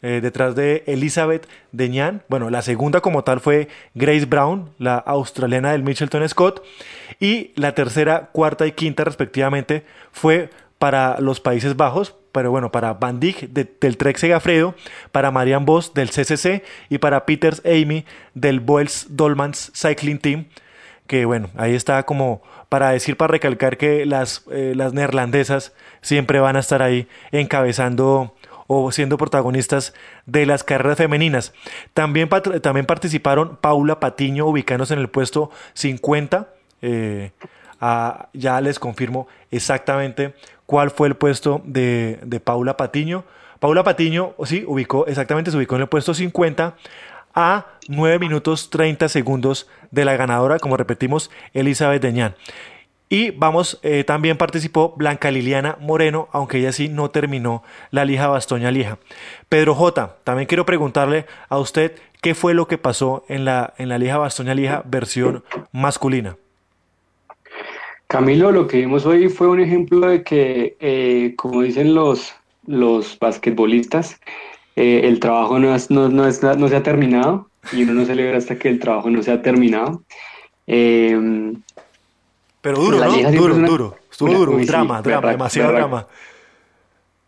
eh, 0.00 0.20
detrás 0.22 0.54
de 0.54 0.84
Elizabeth 0.86 1.46
Deñan. 1.72 2.22
Bueno, 2.28 2.50
la 2.50 2.62
segunda 2.62 3.00
como 3.00 3.24
tal 3.24 3.40
fue 3.40 3.68
Grace 3.94 4.26
Brown, 4.26 4.70
la 4.78 4.96
australiana 4.96 5.72
del 5.72 5.82
Mitchelton 5.82 6.26
Scott. 6.28 6.64
Y 7.20 7.50
la 7.56 7.74
tercera, 7.74 8.30
cuarta 8.32 8.66
y 8.66 8.72
quinta 8.72 9.04
respectivamente 9.04 9.84
fue 10.12 10.50
para 10.78 11.18
los 11.20 11.40
Países 11.40 11.76
Bajos, 11.76 12.14
pero 12.32 12.50
bueno, 12.50 12.70
para 12.70 12.94
Van 12.94 13.20
Dijk 13.20 13.50
del 13.50 13.96
Trek 13.96 14.16
Segafredo, 14.16 14.74
para 15.12 15.30
Marian 15.30 15.64
Vos 15.66 15.92
del 15.92 16.10
CCC 16.10 16.62
y 16.88 16.98
para 16.98 17.26
Peters 17.26 17.60
Amy 17.64 18.04
del 18.34 18.60
Boels 18.60 19.08
Dolmans 19.10 19.72
Cycling 19.74 20.18
Team, 20.18 20.46
que 21.08 21.24
bueno, 21.24 21.50
ahí 21.56 21.74
está 21.74 22.04
como 22.04 22.42
para 22.68 22.90
decir, 22.90 23.16
para 23.16 23.32
recalcar 23.32 23.76
que 23.76 24.04
las, 24.06 24.44
eh, 24.50 24.74
las 24.76 24.92
neerlandesas 24.92 25.72
siempre 26.00 26.40
van 26.40 26.56
a 26.56 26.60
estar 26.60 26.82
ahí 26.82 27.08
encabezando 27.32 28.34
o 28.66 28.92
siendo 28.92 29.16
protagonistas 29.16 29.94
de 30.26 30.44
las 30.46 30.62
carreras 30.62 30.98
femeninas. 30.98 31.52
También, 31.94 32.28
también 32.62 32.86
participaron 32.86 33.56
Paula 33.56 33.98
Patiño, 33.98 34.46
ubicándose 34.46 34.94
en 34.94 35.00
el 35.00 35.08
puesto 35.08 35.50
50. 35.72 36.48
Eh, 36.82 37.32
ya 38.34 38.60
les 38.60 38.78
confirmo 38.78 39.26
exactamente 39.50 40.34
cuál 40.66 40.90
fue 40.90 41.08
el 41.08 41.14
puesto 41.14 41.62
de, 41.64 42.18
de 42.22 42.40
Paula 42.40 42.76
Patiño. 42.76 43.24
Paula 43.58 43.82
Patiño, 43.84 44.34
sí, 44.44 44.64
ubicó, 44.66 45.06
exactamente 45.06 45.50
se 45.50 45.56
ubicó 45.56 45.76
en 45.76 45.82
el 45.82 45.88
puesto 45.88 46.12
50 46.12 46.76
a 47.38 47.66
9 47.86 48.18
minutos 48.18 48.68
30 48.68 49.08
segundos 49.08 49.68
de 49.92 50.04
la 50.04 50.16
ganadora, 50.16 50.58
como 50.58 50.76
repetimos, 50.76 51.30
Elizabeth 51.54 52.02
Deñán. 52.02 52.34
Y 53.08 53.30
vamos, 53.30 53.78
eh, 53.84 54.02
también 54.02 54.36
participó 54.36 54.92
Blanca 54.96 55.30
Liliana 55.30 55.78
Moreno, 55.80 56.28
aunque 56.32 56.58
ella 56.58 56.72
sí 56.72 56.88
no 56.88 57.10
terminó 57.10 57.62
la 57.92 58.04
lija 58.04 58.26
Bastoña 58.26 58.72
Lija. 58.72 58.98
Pedro 59.48 59.76
J, 59.76 60.16
también 60.24 60.48
quiero 60.48 60.66
preguntarle 60.66 61.26
a 61.48 61.58
usted 61.58 61.92
qué 62.20 62.34
fue 62.34 62.54
lo 62.54 62.66
que 62.66 62.76
pasó 62.76 63.24
en 63.28 63.44
la, 63.44 63.72
en 63.78 63.88
la 63.88 63.98
lija 63.98 64.18
Bastoña 64.18 64.54
Lija 64.54 64.82
versión 64.84 65.44
masculina. 65.70 66.36
Camilo, 68.08 68.50
lo 68.50 68.66
que 68.66 68.78
vimos 68.78 69.06
hoy 69.06 69.28
fue 69.28 69.46
un 69.46 69.60
ejemplo 69.60 70.08
de 70.08 70.24
que, 70.24 70.76
eh, 70.80 71.34
como 71.36 71.62
dicen 71.62 71.94
los, 71.94 72.34
los 72.66 73.16
basquetbolistas, 73.20 74.18
eh, 74.80 75.08
el 75.08 75.18
trabajo 75.18 75.58
no, 75.58 75.76
no, 75.88 76.08
no, 76.08 76.30
no, 76.56 76.68
se 76.68 76.76
ha 76.76 76.82
terminado 76.84 77.50
y 77.72 77.82
uno 77.82 77.94
no 77.94 78.04
celebra 78.04 78.38
hasta 78.38 78.56
que 78.56 78.68
el 78.68 78.78
trabajo 78.78 79.10
no 79.10 79.24
se 79.24 79.32
ha 79.32 79.42
terminado. 79.42 80.04
Em, 80.68 81.60
Pero 82.60 82.78
duro, 82.78 82.98
¿no? 82.98 83.32
Duro, 83.32 83.54
duro. 83.56 83.96
Estuvo 84.08 84.32
duro, 84.32 84.56
drama, 84.58 85.02
drama, 85.02 85.30
demasiado 85.32 85.72
drama. 85.72 86.06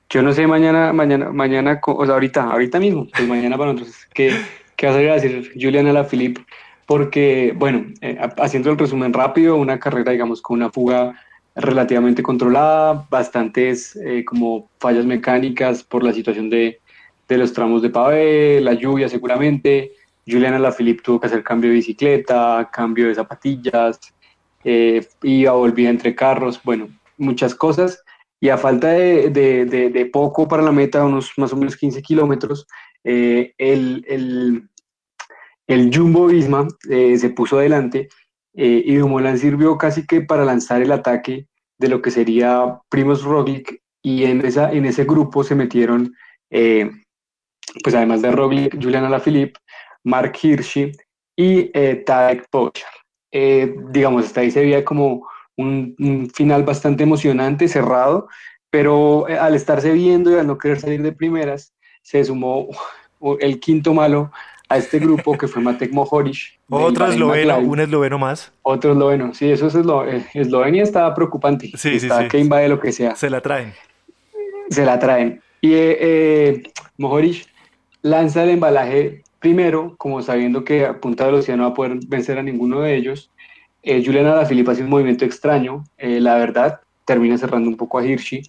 Yo 0.08 0.22
no 0.22 0.32
sé 0.32 0.46
mañana, 0.46 0.92
mañana, 0.92 1.30
mañana, 1.30 1.80
o 1.84 2.06
sea, 2.06 2.14
ahorita, 2.14 2.44
ahorita 2.52 2.78
mismo, 2.78 3.08
pues 3.12 3.26
mañana 3.26 3.58
para 3.58 3.72
nosotros, 3.72 3.96
¿qué, 4.14 4.32
qué 4.76 4.86
vas 4.86 4.94
a 4.94 5.00
decir 5.00 5.50
Juliana 5.60 5.92
Lafilippe? 5.92 6.44
Porque, 6.86 7.52
bueno, 7.56 7.86
eh, 8.00 8.16
haciendo 8.38 8.70
el 8.70 8.78
resumen 8.78 9.12
rápido, 9.12 9.56
una 9.56 9.80
carrera, 9.80 10.12
digamos, 10.12 10.40
con 10.40 10.58
una 10.58 10.70
fuga 10.70 11.20
relativamente 11.56 12.22
controlada, 12.22 13.06
bastantes 13.10 13.96
eh, 13.96 14.24
como 14.24 14.68
fallas 14.78 15.04
mecánicas 15.04 15.82
por 15.82 16.04
la 16.04 16.12
situación 16.12 16.48
de, 16.48 16.79
de 17.34 17.40
los 17.40 17.52
tramos 17.52 17.82
de 17.82 17.90
pavé, 17.90 18.60
la 18.60 18.74
lluvia 18.74 19.08
seguramente. 19.08 19.92
Juliana 20.26 20.58
Lafilippe 20.58 21.02
tuvo 21.02 21.20
que 21.20 21.26
hacer 21.26 21.42
cambio 21.42 21.70
de 21.70 21.76
bicicleta, 21.76 22.68
cambio 22.72 23.08
de 23.08 23.14
zapatillas, 23.14 23.98
eh, 24.64 25.06
iba, 25.22 25.52
volvía 25.52 25.90
entre 25.90 26.14
carros, 26.14 26.60
bueno, 26.62 26.88
muchas 27.16 27.54
cosas. 27.54 28.02
y 28.42 28.48
a 28.48 28.56
falta 28.56 28.88
de, 28.88 29.30
de, 29.30 30.06
poco 30.06 30.48
para 30.48 30.62
la 30.62 30.72
meta, 30.72 31.04
unos 31.04 31.32
más 31.36 31.52
o 31.52 31.56
menos 31.56 31.76
15 31.76 32.00
kilómetros, 32.02 32.66
eh, 33.04 33.52
el, 33.58 34.04
el, 34.08 34.68
el, 35.66 35.90
Jumbo 35.94 36.26
Visma 36.26 36.66
eh, 36.88 37.18
se 37.18 37.30
puso 37.30 37.58
adelante 37.58 38.08
eh, 38.54 38.82
y 38.84 38.94
Dumoulin 38.96 39.38
sirvió 39.38 39.76
casi 39.78 40.06
que 40.06 40.22
para 40.22 40.44
lanzar 40.44 40.80
el 40.82 40.92
ataque 40.92 41.48
de 41.78 41.88
lo 41.88 42.00
que 42.00 42.10
sería 42.10 42.78
Primoz 42.88 43.22
Roglic 43.24 43.82
y 44.02 44.24
en, 44.24 44.44
esa, 44.44 44.72
en 44.72 44.86
ese 44.86 45.04
grupo 45.04 45.44
se 45.44 45.54
metieron, 45.54 46.14
pues 47.82 47.94
además 47.94 48.22
de 48.22 48.30
Roglic, 48.30 48.82
Julian 48.82 49.04
Alaphilippe, 49.04 49.58
Mark 50.04 50.32
Hirschi 50.42 50.92
y 51.36 51.70
Tadek 52.04 52.48
Pochar. 52.50 52.90
digamos, 53.30 54.26
hasta 54.26 54.40
ahí 54.40 54.50
se 54.50 54.60
veía 54.60 54.84
como 54.84 55.26
un, 55.60 56.30
final 56.34 56.62
bastante 56.64 57.02
emocionante, 57.02 57.68
cerrado, 57.68 58.28
pero 58.70 59.28
eh, 59.28 59.38
al 59.38 59.54
estarse 59.54 59.92
viendo 59.92 60.30
y 60.30 60.38
al 60.38 60.46
no 60.46 60.58
querer 60.58 60.80
salir 60.80 61.02
de 61.02 61.12
primeras, 61.12 61.72
se 62.02 62.24
sumó 62.24 62.68
el 63.40 63.60
quinto 63.60 63.92
malo 63.92 64.30
a 64.68 64.78
este 64.78 65.00
grupo 65.00 65.36
que 65.36 65.48
fue 65.48 65.62
Matek 65.62 65.92
Mohoric. 65.92 66.58
Otro 66.68 67.06
esloveno, 67.06 67.58
un 67.58 67.80
esloveno 67.80 68.18
más. 68.18 68.52
Otro 68.62 68.92
esloveno, 68.92 69.34
sí, 69.34 69.50
eso 69.50 69.66
es 69.66 69.74
eslo 69.74 70.08
eh, 70.08 70.24
Eslovenia 70.34 70.82
estaba 70.82 71.14
preocupante. 71.14 71.72
Sí, 71.76 71.96
está 71.96 72.22
sí, 72.22 72.28
que 72.28 72.38
invade 72.38 72.68
lo 72.68 72.80
que 72.80 72.92
sea. 72.92 73.16
Se 73.16 73.28
la 73.28 73.40
traen. 73.40 73.74
Se 74.70 74.84
la 74.84 74.98
traen. 74.98 75.42
Y 75.60 75.72
eh, 75.74 76.62
Mohoric 76.96 77.46
lanza 78.02 78.42
el 78.44 78.50
embalaje 78.50 79.22
primero, 79.38 79.94
como 79.96 80.22
sabiendo 80.22 80.64
que 80.64 80.84
a 80.84 81.00
punta 81.00 81.26
velocidad 81.26 81.56
no 81.56 81.64
va 81.64 81.70
a 81.70 81.74
poder 81.74 81.98
vencer 82.06 82.38
a 82.38 82.42
ninguno 82.42 82.80
de 82.80 82.96
ellos, 82.96 83.30
eh, 83.82 84.02
Julian 84.04 84.26
Alaphilippe 84.26 84.70
hace 84.70 84.82
un 84.82 84.90
movimiento 84.90 85.24
extraño, 85.24 85.84
eh, 85.96 86.20
la 86.20 86.36
verdad, 86.36 86.80
termina 87.04 87.38
cerrando 87.38 87.68
un 87.68 87.76
poco 87.76 87.98
a 87.98 88.06
Hirschi. 88.06 88.42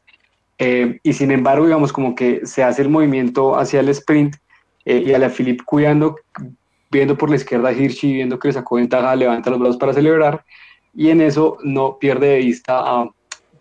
Eh, 0.58 1.00
y 1.01 1.13
sin 1.13 1.31
embargo, 1.31 1.65
digamos, 1.65 1.91
como 1.91 2.13
que 2.13 2.46
se 2.46 2.63
hace 2.63 2.84
el 2.84 2.89
movimiento 2.89 3.58
hacia 3.58 3.79
el 3.79 3.89
sprint 3.89 4.36
eh, 4.86 5.03
y 5.08 5.13
Alaphilippe 5.13 5.63
cuidando, 5.63 6.17
viendo 6.91 7.17
por 7.17 7.29
la 7.29 7.38
izquierda 7.38 7.70
a 7.70 7.74
Hirschi, 7.74 8.13
viendo 8.13 8.38
que 8.38 8.50
le 8.50 8.53
sacó 8.53 8.75
ventaja, 8.75 9.15
levanta 9.15 9.50
los 9.50 9.60
brazos 9.60 9.77
para 9.77 9.93
celebrar. 9.93 10.46
Y 10.93 11.10
en 11.10 11.22
eso 11.22 11.58
no 11.63 11.98
pierde 11.98 12.27
de 12.27 12.38
vista 12.39 12.79
a 12.79 13.10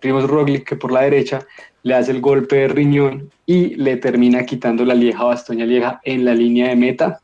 Primoz 0.01 0.29
Roglic, 0.29 0.69
que 0.69 0.77
por 0.77 0.93
la 0.93 1.03
derecha 1.03 1.47
le 1.83 1.95
hace 1.95 2.13
el 2.13 2.21
golpe 2.21 2.57
de 2.57 2.69
riñón 2.69 3.31
y 3.47 3.75
le 3.77 3.97
termina 3.97 4.45
quitando 4.45 4.85
la 4.85 4.95
lieja 4.95 5.25
Bastoña 5.25 5.65
Lieja 5.65 6.01
en 6.05 6.25
la 6.25 6.35
línea 6.35 6.69
de 6.69 6.77
meta. 6.77 7.21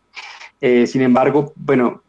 sin 0.60 1.02
embargo, 1.02 1.52
bueno, 1.56 2.02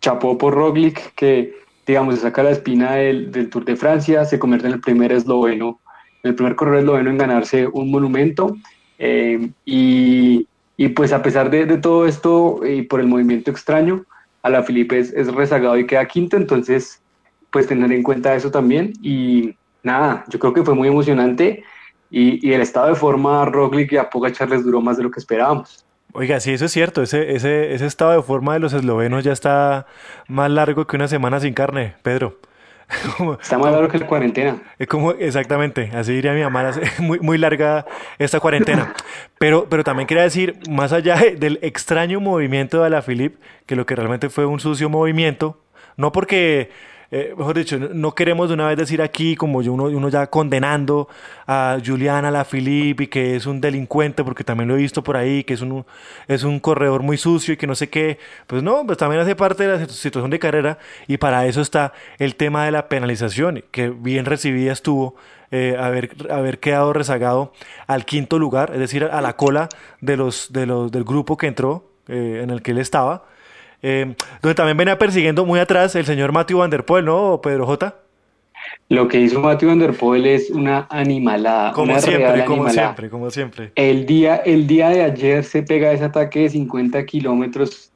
chapó 0.00 0.36
por 0.38 0.54
Roglic, 0.54 1.14
que 1.14 1.54
digamos, 1.86 2.20
saca 2.20 2.42
la 2.42 2.50
espina 2.50 2.92
del, 2.92 3.30
del, 3.30 3.50
Tour 3.50 3.64
de 3.64 3.76
Francia, 3.76 4.24
se 4.24 4.38
convierte 4.38 4.66
en 4.66 4.74
el 4.74 4.80
primer 4.80 5.12
esloveno, 5.12 5.80
el 6.22 6.34
primer 6.34 6.56
corredor 6.56 6.80
esloveno 6.80 7.10
en 7.10 7.18
ganarse 7.18 7.66
un 7.66 7.90
monumento. 7.90 8.56
Eh, 8.98 9.50
y, 9.64 10.46
y, 10.76 10.88
pues 10.88 11.12
a 11.12 11.22
pesar 11.22 11.50
de, 11.50 11.66
de, 11.66 11.78
todo 11.78 12.06
esto 12.06 12.60
y 12.66 12.82
por 12.82 13.00
el 13.00 13.06
movimiento 13.06 13.50
extraño, 13.50 14.04
a 14.42 14.50
la 14.50 14.62
Felipe 14.62 14.98
es, 14.98 15.12
es, 15.12 15.32
rezagado 15.32 15.78
y 15.78 15.86
queda 15.86 16.06
quinto, 16.06 16.36
entonces 16.36 17.00
pues 17.50 17.66
tener 17.66 17.92
en 17.92 18.02
cuenta 18.02 18.34
eso 18.34 18.50
también. 18.50 18.92
Y 19.02 19.54
nada, 19.82 20.24
yo 20.28 20.38
creo 20.38 20.52
que 20.52 20.62
fue 20.62 20.74
muy 20.74 20.88
emocionante 20.88 21.64
y, 22.14 22.48
y 22.48 22.52
el 22.52 22.60
estado 22.60 22.86
de 22.86 22.94
forma 22.94 23.44
Roglic 23.44 23.90
y 23.90 23.96
a 23.96 24.08
Pogacar 24.08 24.48
les 24.48 24.62
duró 24.62 24.80
más 24.80 24.96
de 24.96 25.02
lo 25.02 25.10
que 25.10 25.18
esperábamos. 25.18 25.84
Oiga, 26.12 26.38
sí, 26.38 26.52
eso 26.52 26.66
es 26.66 26.70
cierto. 26.70 27.02
Ese, 27.02 27.34
ese, 27.34 27.74
ese 27.74 27.86
estado 27.86 28.12
de 28.12 28.22
forma 28.22 28.52
de 28.52 28.60
los 28.60 28.72
eslovenos 28.72 29.24
ya 29.24 29.32
está 29.32 29.86
más 30.28 30.48
largo 30.48 30.86
que 30.86 30.94
una 30.94 31.08
semana 31.08 31.40
sin 31.40 31.54
carne, 31.54 31.96
Pedro. 32.02 32.38
Está 33.40 33.58
más 33.58 33.72
largo 33.72 33.88
que 33.88 33.98
la 33.98 34.06
cuarentena. 34.06 34.58
Es 34.78 34.86
como, 34.86 35.12
exactamente, 35.12 35.90
así 35.94 36.12
diría 36.12 36.34
mi 36.34 36.42
mamá, 36.42 36.70
muy, 36.98 37.18
muy 37.18 37.38
larga 37.38 37.86
esta 38.18 38.38
cuarentena. 38.38 38.94
Pero, 39.38 39.66
pero 39.68 39.82
también 39.82 40.06
quería 40.06 40.22
decir, 40.22 40.58
más 40.70 40.92
allá 40.92 41.16
del 41.16 41.58
extraño 41.62 42.20
movimiento 42.20 42.82
de 42.84 42.90
la 42.90 43.00
Philip, 43.00 43.36
que 43.66 43.74
lo 43.74 43.86
que 43.86 43.96
realmente 43.96 44.28
fue 44.28 44.44
un 44.44 44.60
sucio 44.60 44.90
movimiento, 44.90 45.58
no 45.96 46.12
porque 46.12 46.70
eh, 47.16 47.32
mejor 47.38 47.56
dicho, 47.56 47.78
no 47.78 48.12
queremos 48.12 48.48
de 48.48 48.54
una 48.54 48.66
vez 48.66 48.76
decir 48.76 49.00
aquí, 49.00 49.36
como 49.36 49.62
yo 49.62 49.72
uno, 49.72 50.08
ya 50.08 50.26
condenando 50.26 51.08
a 51.46 51.78
Juliana, 51.84 52.28
la 52.32 52.44
Filippi, 52.44 53.06
que 53.06 53.36
es 53.36 53.46
un 53.46 53.60
delincuente, 53.60 54.24
porque 54.24 54.42
también 54.42 54.66
lo 54.66 54.74
he 54.74 54.78
visto 54.78 55.04
por 55.04 55.16
ahí, 55.16 55.44
que 55.44 55.54
es 55.54 55.60
un, 55.60 55.86
es 56.26 56.42
un 56.42 56.58
corredor 56.58 57.04
muy 57.04 57.16
sucio 57.16 57.54
y 57.54 57.56
que 57.56 57.68
no 57.68 57.76
sé 57.76 57.88
qué. 57.88 58.18
Pues 58.48 58.64
no, 58.64 58.84
pues 58.84 58.98
también 58.98 59.22
hace 59.22 59.36
parte 59.36 59.64
de 59.64 59.78
la 59.78 59.86
situación 59.86 60.28
de 60.28 60.40
carrera 60.40 60.78
y 61.06 61.16
para 61.18 61.46
eso 61.46 61.60
está 61.60 61.92
el 62.18 62.34
tema 62.34 62.64
de 62.64 62.72
la 62.72 62.88
penalización, 62.88 63.62
que 63.70 63.90
bien 63.90 64.24
recibida 64.24 64.72
estuvo. 64.72 65.14
Eh, 65.52 65.76
haber, 65.78 66.10
haber 66.32 66.58
quedado 66.58 66.92
rezagado 66.92 67.52
al 67.86 68.04
quinto 68.06 68.40
lugar, 68.40 68.72
es 68.72 68.80
decir, 68.80 69.04
a 69.04 69.20
la 69.20 69.36
cola 69.36 69.68
de 70.00 70.16
los, 70.16 70.52
de 70.52 70.66
los, 70.66 70.90
del 70.90 71.04
grupo 71.04 71.36
que 71.36 71.46
entró, 71.46 71.92
eh, 72.08 72.40
en 72.42 72.50
el 72.50 72.60
que 72.60 72.72
él 72.72 72.78
estaba, 72.78 73.24
eh, 73.86 74.14
donde 74.40 74.54
también 74.54 74.78
venía 74.78 74.98
persiguiendo 74.98 75.44
muy 75.44 75.60
atrás 75.60 75.94
el 75.94 76.06
señor 76.06 76.32
Matthew 76.32 76.58
Van 76.58 76.70
Der 76.70 76.86
Poel, 76.86 77.04
¿no, 77.04 77.40
Pedro 77.42 77.66
J? 77.66 77.94
Lo 78.88 79.08
que 79.08 79.20
hizo 79.20 79.40
Matthew 79.40 79.68
Van 79.68 79.78
Der 79.78 79.92
Poel 79.92 80.26
es 80.26 80.48
una 80.48 80.86
animalada. 80.88 81.72
Como 81.72 81.98
siempre, 82.00 82.46
como 82.46 82.70
siempre, 82.70 83.10
como 83.10 83.30
siempre. 83.30 83.72
El 83.74 84.06
día, 84.06 84.36
el 84.36 84.66
día 84.66 84.88
de 84.88 85.02
ayer 85.02 85.44
se 85.44 85.62
pega 85.62 85.92
ese 85.92 86.04
ataque 86.04 86.40
de 86.40 86.48
50 86.48 87.04
kilómetros. 87.04 87.92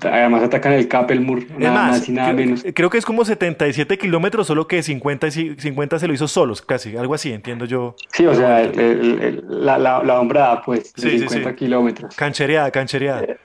Además 0.00 0.44
atacan 0.44 0.72
el 0.72 0.88
Capelmur, 0.88 1.44
nada 1.58 1.90
más, 1.90 2.08
y 2.08 2.12
nada 2.12 2.32
menos. 2.32 2.64
Creo 2.74 2.88
que 2.88 2.96
es 2.96 3.04
como 3.04 3.26
77 3.26 3.98
kilómetros, 3.98 4.46
solo 4.46 4.66
que 4.66 4.82
50, 4.82 5.30
50 5.30 5.98
se 5.98 6.08
lo 6.08 6.14
hizo 6.14 6.26
solos, 6.26 6.62
casi, 6.62 6.96
algo 6.96 7.12
así, 7.12 7.32
entiendo 7.32 7.66
yo. 7.66 7.96
Sí, 8.14 8.24
o 8.24 8.34
sea, 8.34 8.62
la, 8.62 9.76
la, 9.76 10.02
la, 10.02 10.20
hombrada, 10.20 10.62
pues, 10.62 10.94
de 10.94 11.18
50 11.18 11.54
kilómetros. 11.54 12.16
Canchereada, 12.16 12.70
canchereada. 12.70 13.24
Eh, 13.24 13.36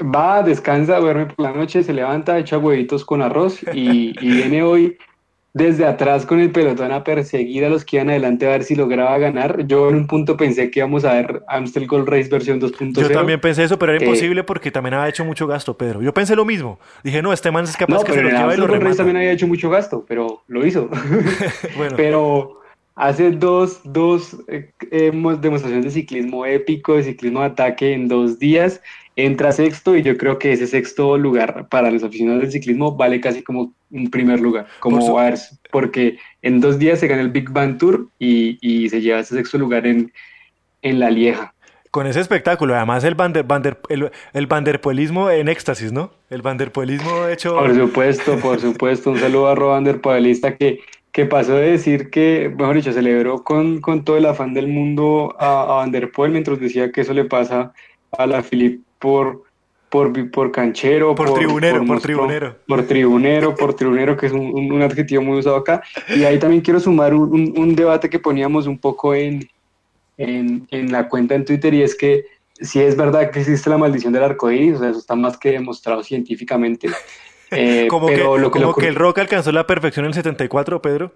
va, 0.00 0.42
descansa, 0.42 0.98
duerme 0.98 1.26
por 1.26 1.44
la 1.44 1.52
noche, 1.52 1.82
se 1.82 1.92
levanta, 1.92 2.38
echa 2.38 2.58
huevitos 2.58 3.04
con 3.04 3.22
arroz 3.22 3.60
y, 3.72 4.12
viene 4.20 4.62
hoy 4.62 4.96
desde 5.54 5.86
atrás 5.86 6.24
con 6.24 6.40
el 6.40 6.52
pelotón 6.52 6.92
a 6.92 7.02
perseguir 7.02 7.64
a 7.64 7.68
los 7.68 7.84
que 7.84 7.96
iban 7.96 8.10
adelante 8.10 8.46
a 8.46 8.50
ver 8.50 8.64
si 8.64 8.76
lograba 8.76 9.18
ganar. 9.18 9.66
Yo 9.66 9.88
en 9.88 9.96
un 9.96 10.06
punto 10.06 10.36
pensé 10.36 10.70
que 10.70 10.80
íbamos 10.80 11.04
a 11.04 11.14
ver 11.14 11.42
Amstel 11.48 11.86
Gold 11.86 12.08
Race 12.08 12.28
versión 12.28 12.60
2.0. 12.60 13.00
Yo 13.00 13.10
también 13.10 13.40
pensé 13.40 13.64
eso, 13.64 13.78
pero 13.78 13.92
era 13.92 14.00
eh, 14.00 14.04
imposible 14.04 14.44
porque 14.44 14.70
también 14.70 14.94
había 14.94 15.08
hecho 15.08 15.24
mucho 15.24 15.46
gasto, 15.46 15.76
Pedro. 15.76 16.02
Yo 16.02 16.14
pensé 16.14 16.36
lo 16.36 16.44
mismo. 16.44 16.78
Dije, 17.02 17.22
no, 17.22 17.32
este 17.32 17.50
man 17.50 17.64
es 17.64 17.76
capaz 17.76 18.04
que 18.04 18.12
se 18.12 18.22
lo 18.22 18.28
lleva 18.28 18.54
y 18.54 18.56
lo 18.56 18.68
Gold 18.68 18.82
Race 18.82 18.96
también 18.96 19.16
había 19.16 19.32
hecho 19.32 19.48
mucho 19.48 19.68
gasto, 19.68 20.04
pero 20.06 20.42
lo 20.46 20.64
hizo. 20.64 20.88
bueno. 21.76 21.96
Pero 21.96 22.60
hace 22.94 23.30
dos, 23.30 23.80
dos 23.84 24.36
eh, 24.48 24.70
demostraciones 25.40 25.84
de 25.86 25.90
ciclismo 25.90 26.44
épico, 26.46 26.96
de 26.96 27.04
ciclismo 27.04 27.40
de 27.40 27.46
ataque 27.46 27.94
en 27.94 28.06
dos 28.06 28.38
días 28.38 28.80
entra 29.18 29.50
sexto 29.50 29.96
y 29.96 30.02
yo 30.02 30.16
creo 30.16 30.38
que 30.38 30.52
ese 30.52 30.68
sexto 30.68 31.18
lugar 31.18 31.66
para 31.68 31.90
los 31.90 32.04
aficionados 32.04 32.42
del 32.42 32.52
ciclismo 32.52 32.94
vale 32.94 33.20
casi 33.20 33.42
como 33.42 33.74
un 33.90 34.10
primer 34.10 34.38
lugar, 34.38 34.68
como 34.78 35.18
porque 35.72 36.18
en 36.40 36.60
dos 36.60 36.78
días 36.78 37.00
se 37.00 37.08
gana 37.08 37.22
el 37.22 37.30
Big 37.30 37.50
Bang 37.50 37.78
Tour 37.78 38.08
y, 38.20 38.88
se 38.88 39.00
lleva 39.00 39.18
ese 39.18 39.34
sexto 39.34 39.58
lugar 39.58 39.88
en, 39.88 40.12
en 40.82 41.00
La 41.00 41.10
Lieja. 41.10 41.52
Con 41.90 42.06
ese 42.06 42.20
espectáculo, 42.20 42.76
además 42.76 43.02
el, 43.02 43.16
bander, 43.16 43.42
bander, 43.42 43.80
el, 43.88 44.12
el 44.34 44.46
vanderpoelismo 44.46 45.30
en 45.30 45.48
éxtasis, 45.48 45.90
¿no? 45.90 46.12
El 46.30 46.42
vanderpoelismo 46.42 47.26
hecho... 47.26 47.56
Por 47.56 47.74
supuesto, 47.74 48.38
por 48.38 48.60
supuesto, 48.60 49.10
un 49.10 49.18
saludo 49.18 49.48
a 49.48 49.56
Ro 49.56 49.70
Vanderpoelista 49.70 50.54
que, 50.56 50.78
que 51.10 51.26
pasó 51.26 51.54
de 51.54 51.72
decir 51.72 52.10
que, 52.10 52.54
mejor 52.56 52.76
dicho, 52.76 52.92
celebró 52.92 53.42
con, 53.42 53.80
con 53.80 54.04
todo 54.04 54.16
el 54.16 54.26
afán 54.26 54.54
del 54.54 54.68
mundo 54.68 55.34
a, 55.40 55.82
a 55.82 55.86
Van 55.86 56.30
mientras 56.30 56.60
decía 56.60 56.92
que 56.92 57.00
eso 57.00 57.14
le 57.14 57.24
pasa 57.24 57.72
a 58.12 58.26
la 58.26 58.42
Philip 58.42 58.82
por, 58.98 59.44
por, 59.88 60.30
por 60.30 60.52
canchero, 60.52 61.14
por, 61.14 61.34
tribunero, 61.34 61.84
por, 61.84 62.00
tribunero. 62.00 62.56
Por 62.66 62.86
tribunero, 62.86 63.54
por 63.54 63.74
tribunero, 63.74 64.16
que 64.16 64.26
es 64.26 64.32
un, 64.32 64.72
un, 64.72 64.82
adjetivo 64.82 65.22
muy 65.22 65.38
usado 65.38 65.56
acá. 65.56 65.82
Y 66.08 66.24
ahí 66.24 66.38
también 66.38 66.62
quiero 66.62 66.80
sumar 66.80 67.14
un, 67.14 67.54
un 67.56 67.74
debate 67.74 68.10
que 68.10 68.18
poníamos 68.18 68.66
un 68.66 68.78
poco 68.78 69.14
en, 69.14 69.48
en, 70.16 70.66
en, 70.70 70.92
la 70.92 71.08
cuenta 71.08 71.34
en 71.34 71.44
Twitter 71.44 71.72
y 71.74 71.82
es 71.82 71.94
que 71.94 72.24
si 72.60 72.80
es 72.80 72.96
verdad 72.96 73.30
que 73.30 73.40
existe 73.40 73.70
la 73.70 73.78
maldición 73.78 74.12
del 74.12 74.24
arcoíris, 74.24 74.76
o 74.76 74.78
sea, 74.80 74.90
eso 74.90 74.98
está 74.98 75.14
más 75.14 75.38
que 75.38 75.52
demostrado 75.52 76.02
científicamente. 76.02 76.88
Eh, 77.50 77.86
como 77.88 78.08
que, 78.08 78.18
lo 78.18 78.50
que, 78.50 78.60
como 78.60 78.74
que 78.74 78.88
el 78.88 78.94
rock 78.94 79.20
alcanzó 79.20 79.52
la 79.52 79.66
perfección 79.66 80.04
en 80.04 80.08
el 80.08 80.14
74, 80.14 80.82
Pedro, 80.82 81.14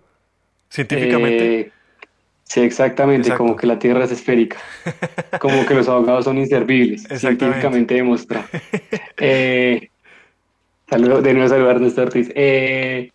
científicamente. 0.71 1.61
Eh, 1.61 1.73
Sí, 2.53 2.61
exactamente, 2.61 3.35
como 3.35 3.57
que 3.57 3.67
la 3.67 3.79
Tierra 3.79 4.05
es 4.05 4.13
esférica, 4.13 4.59
como 5.41 5.65
que 5.65 5.73
los 5.73 5.89
abogados 5.89 6.27
son 6.27 6.37
inservibles, 6.37 7.05
científicamente 7.19 7.95
demostrado. 7.95 8.45
Eh, 9.19 9.89
saludo, 10.91 11.23
de 11.23 11.33
nuevo 11.33 11.49
saludar 11.49 11.77
a 11.77 11.79
Néstor 11.79 12.09
Ortiz. 12.09 12.31
Eh, 12.35 13.11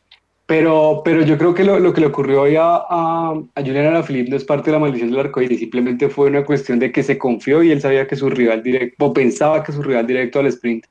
pero, 0.47 1.03
pero 1.05 1.21
yo 1.21 1.37
creo 1.37 1.53
que 1.53 1.63
lo, 1.63 1.77
lo 1.77 1.93
que 1.93 2.01
le 2.01 2.07
ocurrió 2.07 2.41
hoy 2.41 2.55
a, 2.55 2.77
a, 2.77 3.39
a 3.53 3.61
Julian 3.61 3.85
Alaphilippe 3.85 4.31
no 4.31 4.37
es 4.37 4.43
parte 4.43 4.71
de 4.71 4.77
la 4.77 4.79
maldición 4.79 5.11
del 5.11 5.19
arcoíris, 5.19 5.59
simplemente 5.59 6.09
fue 6.09 6.29
una 6.29 6.43
cuestión 6.43 6.79
de 6.79 6.91
que 6.91 7.03
se 7.03 7.19
confió 7.19 7.61
y 7.61 7.71
él 7.71 7.79
sabía 7.79 8.07
que 8.07 8.15
su 8.15 8.31
rival 8.31 8.63
directo, 8.63 9.05
o 9.05 9.13
pensaba 9.13 9.63
que 9.63 9.71
su 9.71 9.83
rival 9.83 10.07
directo 10.07 10.39
al 10.39 10.47
sprint 10.47 10.85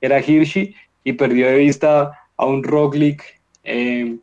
era 0.00 0.18
Hirschi 0.18 0.74
y 1.04 1.12
perdió 1.12 1.46
de 1.46 1.58
vista 1.58 2.10
a 2.36 2.46
un 2.46 2.64
Roglic 2.64 3.22
eh, 3.62 4.16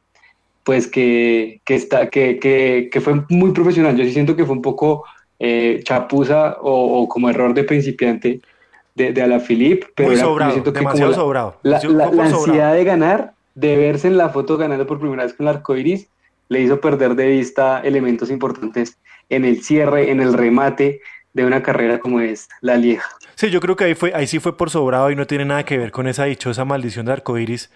pues 0.69 0.85
que, 0.85 1.61
que, 1.65 1.73
está, 1.73 2.11
que, 2.11 2.37
que, 2.37 2.89
que, 2.91 3.01
fue 3.01 3.23
muy 3.29 3.53
profesional. 3.53 3.97
Yo 3.97 4.03
sí 4.03 4.13
siento 4.13 4.35
que 4.35 4.45
fue 4.45 4.55
un 4.55 4.61
poco 4.61 5.03
eh, 5.39 5.81
chapuza 5.83 6.57
o, 6.61 7.07
como 7.09 7.27
error 7.27 7.55
de 7.55 7.63
principiante 7.63 8.39
de, 8.93 9.11
de 9.11 9.21
Alaphilippe, 9.23 9.87
pero 9.95 10.15
sobrado, 10.15 10.51
siento 10.51 10.71
que 10.71 10.77
demasiado 10.77 11.15
sobrado. 11.15 11.57
La, 11.63 11.77
ansiedad 12.21 12.75
de 12.75 12.83
ganar, 12.83 13.33
de 13.55 13.77
verse 13.77 14.09
en 14.09 14.17
la 14.17 14.29
foto 14.29 14.57
ganando 14.57 14.85
por 14.85 14.99
primera 14.99 15.23
vez 15.23 15.33
con 15.33 15.47
el 15.47 15.55
arco 15.55 15.75
iris, 15.75 16.07
le 16.49 16.61
hizo 16.61 16.79
perder 16.79 17.15
de 17.15 17.29
vista 17.29 17.81
elementos 17.83 18.29
importantes 18.29 18.99
en 19.29 19.45
el 19.45 19.63
cierre, 19.63 20.11
en 20.11 20.19
el 20.19 20.33
remate 20.33 21.01
de 21.33 21.45
una 21.45 21.63
carrera 21.63 21.97
como 21.97 22.19
es 22.19 22.47
la 22.61 22.77
Lieja. 22.77 23.09
Sí, 23.33 23.49
yo 23.49 23.59
creo 23.59 23.75
que 23.75 23.85
ahí, 23.85 23.95
fue, 23.95 24.13
ahí 24.13 24.27
sí 24.27 24.37
fue 24.37 24.55
por 24.55 24.69
sobrado 24.69 25.09
y 25.09 25.15
no 25.15 25.25
tiene 25.25 25.45
nada 25.45 25.65
que 25.65 25.79
ver 25.79 25.89
con 25.89 26.05
esa 26.05 26.25
dichosa 26.25 26.63
maldición 26.63 27.07
de 27.07 27.13
arcoiris 27.13 27.71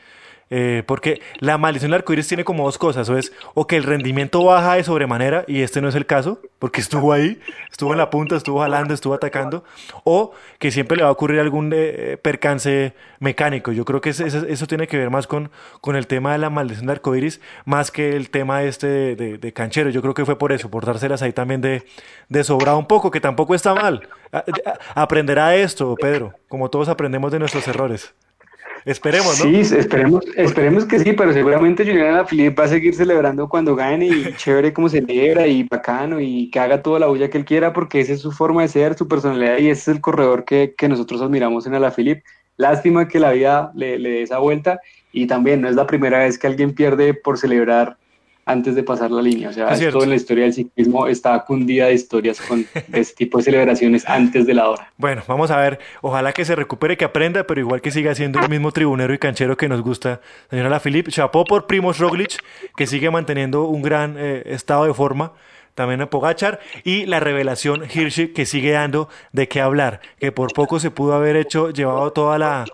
eh, 0.50 0.83
porque 0.85 1.21
la 1.39 1.57
maldición 1.57 1.91
del 1.91 2.00
arcoíris 2.00 2.27
tiene 2.27 2.43
como 2.43 2.65
dos 2.65 2.77
cosas, 2.77 3.09
o 3.09 3.17
es 3.17 3.31
o 3.53 3.67
que 3.67 3.75
el 3.75 3.83
rendimiento 3.83 4.43
baja 4.43 4.75
de 4.75 4.83
sobremanera, 4.83 5.45
y 5.47 5.62
este 5.62 5.81
no 5.81 5.89
es 5.89 5.95
el 5.95 6.05
caso, 6.05 6.39
porque 6.59 6.81
estuvo 6.81 7.13
ahí, 7.13 7.39
estuvo 7.71 7.91
en 7.91 7.97
la 7.97 8.09
punta, 8.09 8.35
estuvo 8.35 8.59
jalando, 8.59 8.93
estuvo 8.93 9.13
atacando, 9.13 9.63
o 10.03 10.33
que 10.59 10.71
siempre 10.71 10.97
le 10.97 11.03
va 11.03 11.09
a 11.09 11.12
ocurrir 11.12 11.39
algún 11.39 11.71
eh, 11.73 12.17
percance 12.21 12.93
mecánico. 13.19 13.71
Yo 13.71 13.85
creo 13.85 14.01
que 14.01 14.09
eso, 14.09 14.67
tiene 14.67 14.88
que 14.88 14.97
ver 14.97 15.09
más 15.09 15.27
con, 15.27 15.50
con 15.81 15.95
el 15.95 16.07
tema 16.07 16.33
de 16.33 16.38
la 16.38 16.50
maldición 16.50 16.85
del 16.85 16.97
arcoíris, 16.97 17.41
más 17.65 17.91
que 17.91 18.15
el 18.15 18.29
tema 18.29 18.63
este 18.63 19.15
de, 19.15 19.53
canchero. 19.53 19.89
Yo 19.89 20.01
creo 20.01 20.13
que 20.13 20.25
fue 20.25 20.38
por 20.38 20.51
eso, 20.51 20.69
por 20.69 20.85
dárselas 20.85 21.21
ahí 21.21 21.33
también 21.33 21.62
de, 21.62 21.85
de 22.29 22.43
sobrado 22.43 22.77
un 22.77 22.88
poco, 22.88 23.12
que 23.12 23.21
tampoco 23.21 23.55
está 23.55 23.73
mal. 23.73 24.07
Aprenderá 24.95 25.55
esto, 25.55 25.95
Pedro, 25.95 26.33
como 26.47 26.69
todos 26.69 26.89
aprendemos 26.89 27.31
de 27.31 27.39
nuestros 27.39 27.67
errores. 27.67 28.13
Esperemos, 28.86 29.40
¿no? 29.40 29.46
Sí, 29.46 29.75
esperemos, 29.75 30.25
esperemos 30.36 30.86
que 30.86 31.00
sí, 31.00 31.13
pero 31.13 31.32
seguramente 31.32 31.86
Julián 31.86 32.16
Alaphilippe 32.16 32.62
va 32.62 32.66
a 32.66 32.70
seguir 32.70 32.94
celebrando 32.94 33.48
cuando 33.48 33.75
gane 33.75 34.08
y 34.08 34.34
chévere 34.38 34.74
como 34.74 34.90
celebra 34.90 35.48
y 35.48 35.63
bacano 35.63 36.20
y 36.20 36.50
que 36.50 36.60
haga 36.60 36.82
toda 36.82 37.00
la 37.00 37.08
bulla 37.08 37.30
que 37.30 37.38
él 37.38 37.46
quiera 37.46 37.72
porque 37.72 38.02
esa 38.02 38.13
es 38.13 38.20
su 38.20 38.32
forma 38.32 38.62
de 38.63 38.68
ser, 38.68 38.98
su 38.98 39.08
personalidad 39.08 39.58
y 39.60 39.70
ese 39.70 39.82
es 39.82 39.88
el 39.96 40.02
corredor 40.02 40.44
que, 40.44 40.75
que 40.78 40.90
nosotros 40.90 41.22
admiramos 41.22 41.66
en 41.66 41.75
Alaphilippe. 41.75 42.24
Lástima 42.58 43.08
que 43.08 43.20
la 43.20 43.32
vida 43.32 43.72
le, 43.74 43.98
le 43.98 44.10
dé 44.10 44.22
esa 44.24 44.40
vuelta 44.40 44.80
y 45.13 45.28
también 45.28 45.62
no 45.62 45.70
es 45.70 45.75
la 45.75 45.88
primera 45.88 46.20
vez 46.20 46.38
que 46.38 46.48
alguien 46.48 46.74
pierde 46.74 47.13
por 47.13 47.38
celebrar 47.38 47.98
antes 48.45 48.75
de 48.75 48.83
pasar 48.83 49.12
la 49.12 49.21
línea. 49.21 49.50
O 49.50 49.53
sea, 49.53 49.69
esto 49.69 50.03
en 50.03 50.09
la 50.09 50.15
historia 50.15 50.43
del 50.43 50.53
ciclismo 50.53 51.07
está 51.07 51.43
cundida 51.45 51.88
de 51.88 51.93
historias 51.93 52.41
con 52.41 52.65
este 52.91 53.15
tipo 53.15 53.38
de 53.38 53.45
celebraciones 53.45 54.07
antes 54.07 54.45
de 54.45 54.53
la 54.53 54.69
hora. 54.69 54.91
Bueno, 54.97 55.23
vamos 55.27 55.51
a 55.51 55.57
ver. 55.57 55.79
Ojalá 56.01 56.33
que 56.33 56.45
se 56.45 56.55
recupere, 56.55 56.97
que 56.97 57.05
aprenda, 57.05 57.45
pero 57.45 57.62
igual 57.62 57.81
que 57.81 57.91
siga 57.91 58.13
siendo 58.15 58.39
el 58.39 58.50
mismo 58.50 58.71
tribunero 58.71 59.13
y 59.13 59.17
canchero 59.17 59.57
que 59.57 59.69
nos 59.69 59.81
gusta. 59.81 60.21
Señora 60.50 60.69
La 60.69 60.79
Philippe, 60.79 61.12
chapó 61.12 61.45
por 61.45 61.67
Primoz 61.67 62.00
Roglic, 62.00 62.38
que 62.75 62.88
sigue 62.88 63.09
manteniendo 63.09 63.65
un 63.65 63.81
gran 63.81 64.15
eh, 64.17 64.43
estado 64.45 64.85
de 64.85 64.93
forma 64.93 65.33
también 65.75 66.01
a 66.01 66.10
Pogachar, 66.10 66.60
y 66.84 67.06
la 67.06 67.20
revelación 67.20 67.84
Hirschi 67.84 68.30
que 68.30 68.46
sigue 68.46 68.72
dando 68.72 69.10
de 69.32 69.48
qué 69.48 69.62
hablar, 69.62 70.01
que 70.20 70.32
por 70.32 70.53
poco 70.53 70.80
se 70.80 70.92
pudo 70.92 71.13
haber 71.13 71.36
hecho, 71.36 71.72
llevado 71.72 72.12
toda 72.12 72.38
la, 72.38 72.65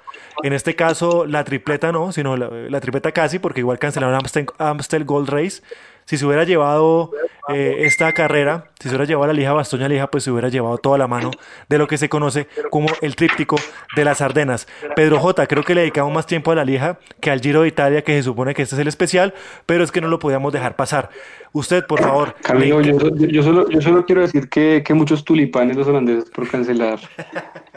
en 0.44 0.54
este 0.54 0.76
caso, 0.76 1.26
la 1.26 1.44
tripleta 1.44 1.92
no, 1.92 2.12
sino 2.12 2.38
la, 2.38 2.80
tripleta 2.80 3.12
casi, 3.12 3.40
porque 3.40 3.60
igual 3.62 3.80
cancelaron 3.80 4.20
Amstel 4.58 5.06
Gold 5.06 5.30
Race. 5.30 5.62
Si 6.10 6.18
se 6.18 6.26
hubiera 6.26 6.44
llevado 6.44 7.12
eh, 7.50 7.82
esta 7.82 8.12
carrera, 8.14 8.72
si 8.80 8.90
se 8.90 8.96
hubiera 8.96 9.06
llevado 9.06 9.28
la 9.28 9.34
lija 9.34 9.54
Bastoña 9.54 9.88
Lija, 9.88 10.08
pues 10.10 10.24
se 10.24 10.32
hubiera 10.32 10.50
llevado 10.50 10.80
toda 10.80 10.98
la 10.98 11.08
mano 11.08 11.30
de 11.70 11.78
lo 11.78 11.88
que 11.88 12.00
se 12.00 12.10
conoce 12.10 12.48
como 12.72 12.88
el 13.02 13.16
tríptico 13.16 13.58
de 13.96 14.06
las 14.06 14.20
Ardenas. 14.20 14.68
Pedro 14.96 15.20
J, 15.20 15.46
creo 15.46 15.64
que 15.64 15.76
le 15.76 15.82
dedicamos 15.82 16.12
más 16.12 16.26
tiempo 16.26 16.50
a 16.50 16.56
la 16.56 16.66
lija 16.66 16.98
que 17.22 17.30
al 17.30 17.42
Giro 17.42 17.62
de 17.62 17.68
Italia, 17.68 18.02
que 18.04 18.14
se 18.14 18.24
supone 18.24 18.56
que 18.56 18.64
este 18.64 18.74
es 18.74 18.82
el 18.82 18.88
especial, 18.88 19.36
pero 19.68 19.84
es 19.84 19.92
que 19.92 20.02
no 20.02 20.08
lo 20.08 20.18
podíamos 20.18 20.52
dejar 20.52 20.76
pasar. 20.76 21.12
Usted, 21.52 21.86
por 21.86 22.02
favor. 22.02 22.34
Camilo, 22.42 22.82
yo, 22.82 23.44
solo, 23.44 23.70
yo 23.70 23.80
solo 23.80 24.04
quiero 24.04 24.22
decir 24.22 24.50
que, 24.50 24.82
que 24.84 24.96
muchos 24.96 25.24
tulipanes 25.24 25.78
los 25.78 25.88
holandeses 25.88 26.28
por 26.32 26.50
cancelar 26.50 27.00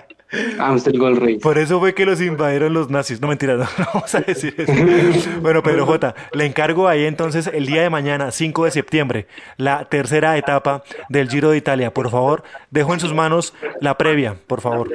Amstel 0.59 0.99
Gold 0.99 1.19
Race. 1.19 1.39
Por 1.41 1.59
eso 1.59 1.79
fue 1.79 1.95
que 1.95 2.07
los 2.07 2.21
invadieron 2.21 2.73
los 2.73 2.91
nazis. 2.91 3.21
No 3.21 3.29
mentira, 3.29 3.57
no, 3.57 3.67
vamos 3.95 4.15
a 4.15 4.21
decir 4.21 4.55
eso. 4.57 4.73
bueno, 5.43 5.63
Pedro 5.63 5.87
J, 5.87 6.15
le 6.33 6.47
encargo 6.47 6.89
ahí 6.89 7.05
entonces 7.05 7.51
el 7.53 7.67
día 7.67 7.83
de 7.83 7.91
mañana, 7.91 8.31
5 8.31 8.65
de 8.65 8.71
septiembre, 8.71 9.27
la 9.57 9.85
tercera 9.87 10.37
etapa 10.37 10.83
del 11.09 11.29
Giro 11.29 11.51
de 11.51 11.59
Italia. 11.59 11.93
Por 11.93 12.11
favor, 12.11 12.43
dejo 12.71 12.95
en 12.95 13.01
sus 13.01 13.13
manos 13.13 13.55
la 13.81 13.97
previa, 13.99 14.37
por 14.47 14.61
favor. 14.61 14.91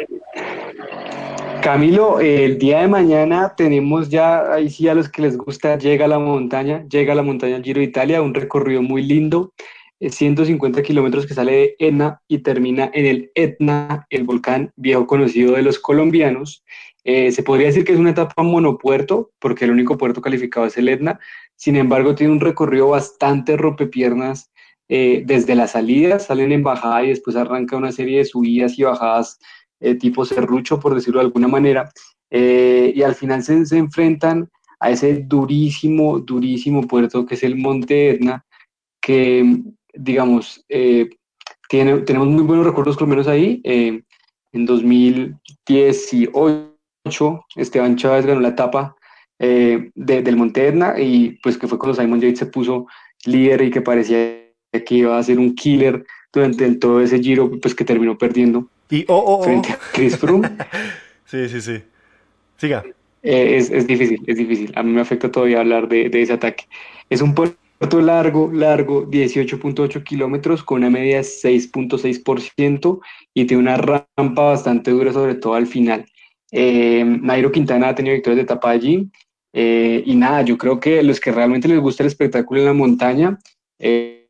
Camilo, 1.61 2.19
el 2.19 2.57
día 2.59 2.79
de 2.81 2.87
mañana 2.87 3.53
tenemos 3.57 4.09
ya, 4.09 4.53
ahí 4.53 4.69
sí 4.69 4.87
a 4.87 4.93
los 4.93 5.09
que 5.09 5.21
les 5.21 5.37
gusta, 5.37 5.77
llega 5.77 6.05
a 6.05 6.07
la 6.07 6.19
montaña, 6.19 6.85
llega 6.87 7.13
a 7.13 7.15
la 7.15 7.23
montaña 7.23 7.61
Giro 7.61 7.79
de 7.79 7.85
Italia, 7.85 8.21
un 8.21 8.33
recorrido 8.33 8.81
muy 8.81 9.03
lindo. 9.03 9.51
150 9.99 10.83
kilómetros 10.83 11.25
que 11.25 11.33
sale 11.33 11.51
de 11.51 11.75
Etna 11.79 12.21
y 12.27 12.39
termina 12.39 12.89
en 12.93 13.05
el 13.05 13.31
Etna, 13.35 14.05
el 14.09 14.23
volcán 14.23 14.71
viejo 14.75 15.07
conocido 15.07 15.53
de 15.55 15.63
los 15.63 15.79
colombianos. 15.79 16.63
Eh, 17.03 17.31
se 17.31 17.43
podría 17.43 17.67
decir 17.67 17.83
que 17.83 17.93
es 17.93 17.99
una 17.99 18.11
etapa 18.11 18.43
monopuerto, 18.43 19.31
porque 19.39 19.65
el 19.65 19.71
único 19.71 19.97
puerto 19.97 20.21
calificado 20.21 20.65
es 20.65 20.77
el 20.77 20.89
Etna. 20.89 21.19
Sin 21.55 21.75
embargo, 21.75 22.15
tiene 22.15 22.33
un 22.33 22.39
recorrido 22.39 22.89
bastante 22.89 23.57
rompepiernas 23.57 24.51
eh, 24.89 25.23
desde 25.25 25.55
la 25.55 25.67
salida, 25.67 26.19
salen 26.19 26.51
en 26.51 26.63
bajada 26.63 27.03
y 27.03 27.09
después 27.09 27.35
arranca 27.35 27.75
una 27.77 27.91
serie 27.91 28.19
de 28.19 28.25
subidas 28.25 28.77
y 28.77 28.83
bajadas 28.83 29.39
eh, 29.79 29.95
tipo 29.95 30.25
serrucho, 30.25 30.79
por 30.79 30.95
decirlo 30.95 31.19
de 31.19 31.25
alguna 31.25 31.47
manera. 31.47 31.91
y 32.29 33.01
al 33.01 33.15
final 33.15 33.41
se, 33.41 33.65
se 33.65 33.77
enfrentan 33.77 34.49
a 34.79 34.91
ese 34.91 35.23
durísimo, 35.23 36.19
durísimo 36.19 36.85
puerto 36.87 37.25
que 37.25 37.35
es 37.35 37.43
el 37.43 37.55
Monte 37.55 38.11
Etna, 38.11 38.45
que 39.01 39.63
digamos, 39.97 40.63
eh, 40.69 41.09
tiene, 41.69 41.99
tenemos 41.99 42.27
muy 42.27 42.43
buenos 42.43 42.65
recuerdos 42.65 42.95
colombianos 42.95 43.27
ahí. 43.27 43.61
Eh, 43.63 44.01
en 44.53 44.65
2018, 44.65 47.45
Esteban 47.55 47.95
Chávez 47.95 48.25
ganó 48.25 48.39
la 48.39 48.49
etapa 48.49 48.95
eh, 49.39 49.91
del 49.93 50.35
Monte 50.35 50.73
y 50.97 51.31
pues 51.43 51.57
que 51.57 51.67
fue 51.67 51.77
cuando 51.77 52.01
Simon 52.01 52.21
Yates 52.21 52.39
se 52.39 52.47
puso 52.47 52.87
líder 53.25 53.61
y 53.61 53.71
que 53.71 53.81
parecía 53.81 54.47
que 54.71 54.95
iba 54.95 55.17
a 55.17 55.23
ser 55.23 55.39
un 55.39 55.55
killer 55.55 56.05
durante 56.31 56.75
todo 56.75 57.01
ese 57.01 57.19
giro, 57.19 57.51
pues 57.61 57.75
que 57.75 57.85
terminó 57.85 58.17
perdiendo 58.17 58.69
y, 58.89 59.05
oh, 59.07 59.15
oh, 59.15 59.39
oh. 59.39 59.43
frente 59.43 59.71
a 59.71 59.79
Chris 59.93 60.17
Froome. 60.17 60.49
sí, 61.25 61.49
sí, 61.49 61.61
sí. 61.61 61.81
Siga. 62.57 62.83
es, 63.21 63.69
es, 63.69 63.85
difícil, 63.85 64.21
es 64.25 64.37
difícil. 64.37 64.71
A 64.75 64.83
mí 64.83 64.91
me 64.91 65.01
afecta 65.01 65.31
todavía 65.31 65.59
hablar 65.59 65.87
de, 65.87 66.09
de 66.09 66.21
ese 66.21 66.33
ataque. 66.33 66.65
Es 67.09 67.21
un 67.21 67.35
puerto 67.77 68.01
largo, 68.01 68.51
largo, 68.51 69.05
18.8 69.07 70.03
kilómetros 70.03 70.63
con 70.63 70.79
una 70.79 70.89
media 70.89 71.17
de 71.17 71.23
6.6% 71.23 72.99
y 73.33 73.45
tiene 73.45 73.61
una 73.61 73.77
rampa 73.77 74.41
bastante 74.43 74.91
dura, 74.91 75.13
sobre 75.13 75.35
todo 75.35 75.53
al 75.53 75.67
final. 75.67 76.05
Eh, 76.51 77.03
Nairo 77.05 77.51
Quintana 77.51 77.89
ha 77.89 77.95
tenido 77.95 78.15
victorias 78.15 78.37
de 78.37 78.43
etapa 78.43 78.71
allí. 78.71 79.09
Eh, 79.53 80.03
y 80.05 80.15
nada, 80.15 80.41
yo 80.41 80.57
creo 80.57 80.79
que 80.79 81.01
los 81.03 81.19
que 81.19 81.31
realmente 81.31 81.67
les 81.67 81.79
gusta 81.79 82.03
el 82.03 82.07
espectáculo 82.07 82.59
en 82.59 82.65
la 82.65 82.73
montaña, 82.73 83.39
eh, 83.79 84.27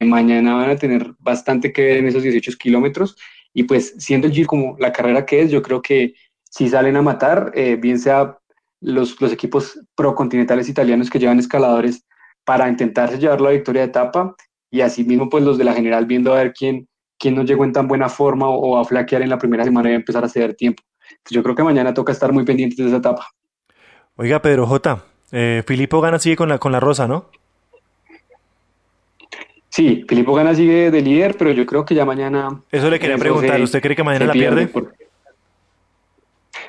mañana 0.00 0.54
van 0.54 0.70
a 0.70 0.76
tener 0.76 1.14
bastante 1.18 1.72
que 1.72 1.82
ver 1.82 1.96
en 1.98 2.08
esos 2.08 2.22
18 2.22 2.52
kilómetros. 2.58 3.16
Y 3.54 3.64
pues 3.64 3.94
siendo 3.98 4.26
el 4.26 4.32
Giro 4.32 4.48
como 4.48 4.76
la 4.78 4.92
carrera 4.92 5.24
que 5.24 5.42
es, 5.42 5.50
yo 5.50 5.62
creo 5.62 5.82
que 5.82 6.14
si 6.50 6.68
salen 6.68 6.96
a 6.96 7.02
matar, 7.02 7.52
bien 7.80 7.98
sea 7.98 8.38
los, 8.82 9.20
los 9.20 9.32
equipos 9.32 9.78
procontinentales 9.94 10.68
italianos 10.68 11.08
que 11.08 11.18
llevan 11.18 11.38
escaladores 11.38 12.04
para 12.44 12.68
intentarse 12.68 13.18
llevar 13.18 13.40
la 13.40 13.50
victoria 13.50 13.82
de 13.82 13.88
etapa 13.88 14.34
y 14.70 14.80
asimismo 14.80 15.28
pues 15.28 15.44
los 15.44 15.58
de 15.58 15.64
la 15.64 15.72
general 15.72 16.06
viendo 16.06 16.32
a 16.32 16.38
ver 16.38 16.52
quién, 16.52 16.88
quién 17.18 17.34
no 17.36 17.44
llegó 17.44 17.64
en 17.64 17.72
tan 17.72 17.86
buena 17.86 18.08
forma 18.08 18.48
o, 18.48 18.78
a 18.78 18.84
flaquear 18.84 19.22
en 19.22 19.30
la 19.30 19.38
primera 19.38 19.64
semana 19.64 19.90
y 19.90 19.94
empezar 19.94 20.24
a 20.24 20.28
ceder 20.28 20.54
tiempo. 20.54 20.82
yo 21.30 21.42
creo 21.42 21.54
que 21.54 21.62
mañana 21.62 21.94
toca 21.94 22.12
estar 22.12 22.32
muy 22.32 22.44
pendientes 22.44 22.78
de 22.78 22.86
esa 22.86 22.96
etapa. 22.96 23.26
Oiga, 24.16 24.42
Pedro 24.42 24.66
J, 24.66 25.04
eh, 25.30 25.62
Filipo 25.66 26.00
Gana 26.00 26.18
sigue 26.18 26.36
con 26.36 26.48
la, 26.48 26.58
con 26.58 26.72
la 26.72 26.80
rosa, 26.80 27.06
¿no? 27.06 27.26
Sí, 29.68 30.04
Filipo 30.06 30.34
Gana 30.34 30.54
sigue 30.54 30.90
de 30.90 31.00
líder, 31.00 31.36
pero 31.38 31.50
yo 31.50 31.64
creo 31.64 31.84
que 31.84 31.94
ya 31.94 32.04
mañana... 32.04 32.60
Eso 32.70 32.90
le 32.90 32.98
quería 32.98 33.16
preguntar, 33.16 33.58
¿usted 33.60 33.80
cree 33.80 33.96
que 33.96 34.02
mañana 34.02 34.26
la 34.26 34.32
pierde? 34.32 34.68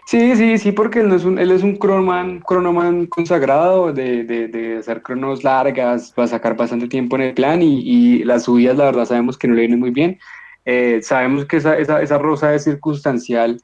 Sí, 0.05 0.35
sí, 0.35 0.57
sí, 0.57 0.71
porque 0.73 0.99
él, 0.99 1.09
no 1.09 1.15
es 1.15 1.23
un, 1.23 1.39
él 1.39 1.51
es 1.51 1.63
un 1.63 1.77
cronoman, 1.77 2.41
cronoman 2.41 3.05
consagrado 3.07 3.93
de, 3.93 4.23
de, 4.25 4.47
de, 4.49 4.77
hacer 4.77 5.01
cronos 5.01 5.43
largas, 5.43 6.13
va 6.19 6.25
a 6.25 6.27
sacar 6.27 6.57
bastante 6.57 6.87
tiempo 6.87 7.15
en 7.15 7.21
el 7.21 7.33
plan 7.33 7.61
y, 7.61 7.79
y 7.79 8.23
las 8.25 8.43
subidas, 8.43 8.77
la 8.77 8.85
verdad, 8.85 9.05
sabemos 9.05 9.37
que 9.37 9.47
no 9.47 9.55
le 9.55 9.61
vienen 9.61 9.79
muy 9.79 9.91
bien. 9.91 10.19
Eh, 10.65 10.99
sabemos 11.01 11.45
que 11.45 11.57
esa, 11.57 11.77
esa, 11.77 12.01
esa, 12.01 12.17
rosa 12.17 12.53
es 12.53 12.65
circunstancial 12.65 13.61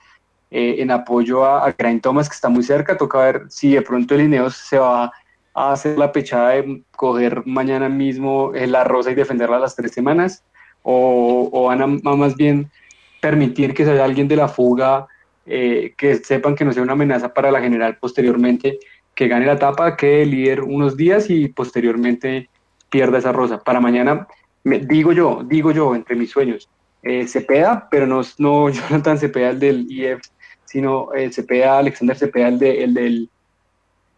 eh, 0.52 0.78
en 0.80 0.91
apoyo 0.91 1.45
a, 1.45 1.67
a 1.67 1.75
Thomas, 2.02 2.30
que 2.30 2.36
está 2.36 2.49
muy 2.49 2.63
cerca. 2.63 2.97
Toca 2.97 3.19
ver 3.19 3.43
si 3.49 3.73
de 3.73 3.82
pronto 3.82 4.15
el 4.15 4.21
Ineos 4.21 4.56
se 4.56 4.80
va 4.80 5.12
a 5.54 5.71
hacer 5.73 5.97
la 5.97 6.12
pechada 6.12 6.49
de 6.52 6.84
coger 6.95 7.45
mañana 7.45 7.89
mismo 7.89 8.54
eh, 8.56 8.67
la 8.67 8.84
rosa 8.86 9.12
y 9.12 9.15
defenderla 9.15 9.60
las 9.60 9.75
tres 9.75 9.91
semanas, 9.91 10.43
o, 10.84 11.49
o 11.52 11.65
van 11.65 11.82
a, 11.82 11.86
a 11.86 12.15
más 12.15 12.36
bien 12.36 12.71
permitir 13.21 13.73
que 13.73 13.84
sea 13.84 14.04
alguien 14.04 14.28
de 14.28 14.38
la 14.38 14.47
fuga 14.47 15.08
eh, 15.45 15.93
que 15.97 16.15
sepan 16.15 16.56
que 16.56 16.65
no 16.65 16.73
sea 16.73 16.84
una 16.84 16.93
amenaza 16.93 17.34
para 17.34 17.52
la 17.52 17.62
general 17.62 17.97
posteriormente, 17.99 18.80
que 19.15 19.28
gane 19.28 19.45
la 19.45 19.54
etapa, 19.54 19.97
quede 19.97 20.25
líder 20.25 20.62
unos 20.62 20.95
días 20.95 21.30
y 21.30 21.47
posteriormente 21.49 22.49
pierda 22.89 23.17
esa 23.17 23.32
rosa. 23.32 23.63
Para 23.63 23.80
mañana, 23.80 24.28
me, 24.63 24.80
digo 24.80 25.12
yo, 25.12 25.43
digo 25.45 25.71
yo, 25.71 25.95
entre 25.95 26.15
mis 26.15 26.32
sueños, 26.32 26.69
eh, 27.04 27.28
Cepeda, 27.28 27.88
pero 27.89 28.08
no, 28.08 28.21
no 28.38 28.69
Jonathan 28.69 29.17
Cepeda, 29.17 29.49
el 29.49 29.60
del 29.60 29.88
IF, 29.89 30.21
sino 30.65 31.13
eh, 31.13 31.32
Cepeda, 31.32 31.80
Alexander 31.80 32.17
Cepeda, 32.17 32.47
el, 32.47 32.60
de, 32.60 32.84
el 32.84 32.93
del 32.93 33.30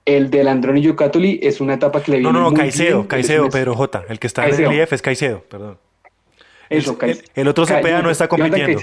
el 0.05 0.31
del 0.31 0.47
Androni 0.47 0.81
Yucatoli 0.81 1.39
es 1.43 1.61
una 1.61 1.75
etapa 1.75 2.01
que 2.01 2.11
le 2.11 2.17
viene 2.17 2.33
No, 2.33 2.39
no, 2.39 2.49
muy 2.49 2.59
Caicedo, 2.59 2.97
bien, 2.97 3.07
Caicedo, 3.07 3.49
Pedro 3.49 3.75
J. 3.75 4.03
El 4.09 4.19
que 4.19 4.27
está 4.27 4.47
en 4.47 4.65
el 4.65 4.81
IF 4.81 4.93
es 4.93 5.01
Caicedo, 5.01 5.41
perdón. 5.41 5.77
Eso, 6.69 6.91
el, 6.91 6.97
Caicedo. 6.97 7.27
el 7.35 7.47
otro 7.47 7.65
Cepeda 7.65 8.01
no 8.01 8.09
está 8.09 8.27
compitiendo. 8.27 8.81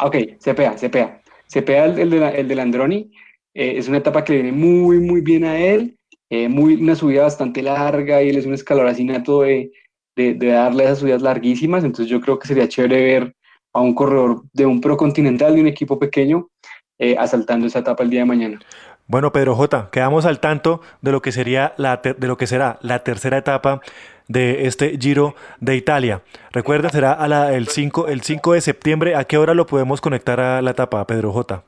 Ah, 0.00 0.06
Ok, 0.06 0.16
Cepeda, 0.40 0.78
Cepeda. 0.78 1.20
Cepeda, 1.46 1.84
el, 1.84 1.98
el, 1.98 2.10
de 2.10 2.18
la- 2.20 2.30
el 2.30 2.48
del 2.48 2.58
Androni, 2.60 3.10
eh, 3.54 3.74
es 3.76 3.86
una 3.88 3.98
etapa 3.98 4.24
que 4.24 4.32
le 4.32 4.42
viene 4.42 4.56
muy, 4.56 4.98
muy 4.98 5.20
bien 5.20 5.44
a 5.44 5.58
él. 5.58 5.96
eh, 6.32 6.48
muy, 6.48 6.74
una 6.76 6.94
subida 6.94 7.22
bastante 7.24 7.60
larga 7.60 8.22
y 8.22 8.28
él 8.30 8.36
es 8.36 8.46
un 8.46 8.54
escalador 8.54 8.88
así 8.88 9.02
nato 9.04 9.42
de, 9.42 9.72
de, 10.16 10.34
de 10.34 10.46
darle 10.46 10.84
esas 10.84 11.00
subidas 11.00 11.22
larguísimas. 11.22 11.82
Entonces 11.82 12.08
yo 12.08 12.20
creo 12.20 12.38
que 12.38 12.46
sería 12.46 12.68
chévere 12.68 13.02
ver 13.02 13.34
a 13.74 13.80
un 13.80 13.94
corredor 13.94 14.42
de 14.52 14.64
un 14.64 14.80
pro 14.80 14.96
continental, 14.96 15.56
de 15.56 15.60
un 15.60 15.66
equipo 15.66 15.98
pequeño, 15.98 16.48
eh, 17.00 17.16
asaltando 17.18 17.66
esa 17.66 17.80
etapa 17.80 18.04
el 18.04 18.10
día 18.10 18.20
de 18.20 18.26
mañana. 18.26 18.60
Bueno, 19.08 19.32
Pedro 19.32 19.56
J, 19.56 19.90
quedamos 19.90 20.24
al 20.24 20.38
tanto 20.38 20.82
de 21.02 21.10
lo 21.10 21.20
que 21.20 21.32
sería 21.32 21.74
la 21.76 21.96
de 21.96 22.26
lo 22.28 22.36
que 22.36 22.46
será 22.46 22.78
la 22.80 23.02
tercera 23.02 23.38
etapa 23.38 23.80
de 24.30 24.66
este 24.68 24.96
Giro 24.98 25.34
de 25.58 25.74
Italia. 25.76 26.22
Recuerda, 26.52 26.88
será 26.88 27.12
a 27.12 27.26
la, 27.26 27.52
el 27.52 27.66
5 27.66 28.06
el 28.08 28.22
5 28.22 28.52
de 28.52 28.60
septiembre. 28.60 29.16
¿A 29.16 29.24
qué 29.24 29.36
hora 29.38 29.54
lo 29.54 29.66
podemos 29.66 30.00
conectar 30.00 30.38
a 30.40 30.62
la 30.62 30.70
etapa, 30.70 31.04
Pedro 31.06 31.32
J? 31.32 31.64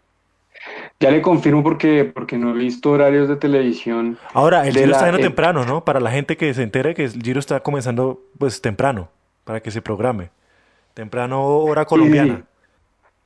Ya 1.01 1.11
le 1.11 1.20
confirmo 1.20 1.64
porque, 1.64 2.05
porque 2.05 2.38
no 2.38 2.51
he 2.51 2.53
visto 2.59 2.92
horarios 2.92 3.29
de 3.29 3.35
televisión. 3.35 4.16
Ahora, 4.33 4.64
el 4.66 4.75
Giro 4.75 4.87
la- 4.87 4.92
está 4.92 5.07
yendo 5.07 5.18
eh, 5.18 5.22
temprano, 5.22 5.64
¿no? 5.64 5.85
Para 5.85 5.98
la 5.98 6.12
gente 6.12 6.37
que 6.37 6.55
se 6.55 6.62
entere 6.62 6.94
que 6.94 7.05
el 7.07 7.20
Giro 7.20 7.40
está 7.40 7.59
comenzando 7.61 8.20
pues 8.38 8.61
temprano, 8.62 9.09
para 9.44 9.61
que 9.61 9.72
se 9.72 9.83
programe. 9.83 10.31
Temprano 10.94 11.44
hora 11.44 11.85
colombiana. 11.85 12.44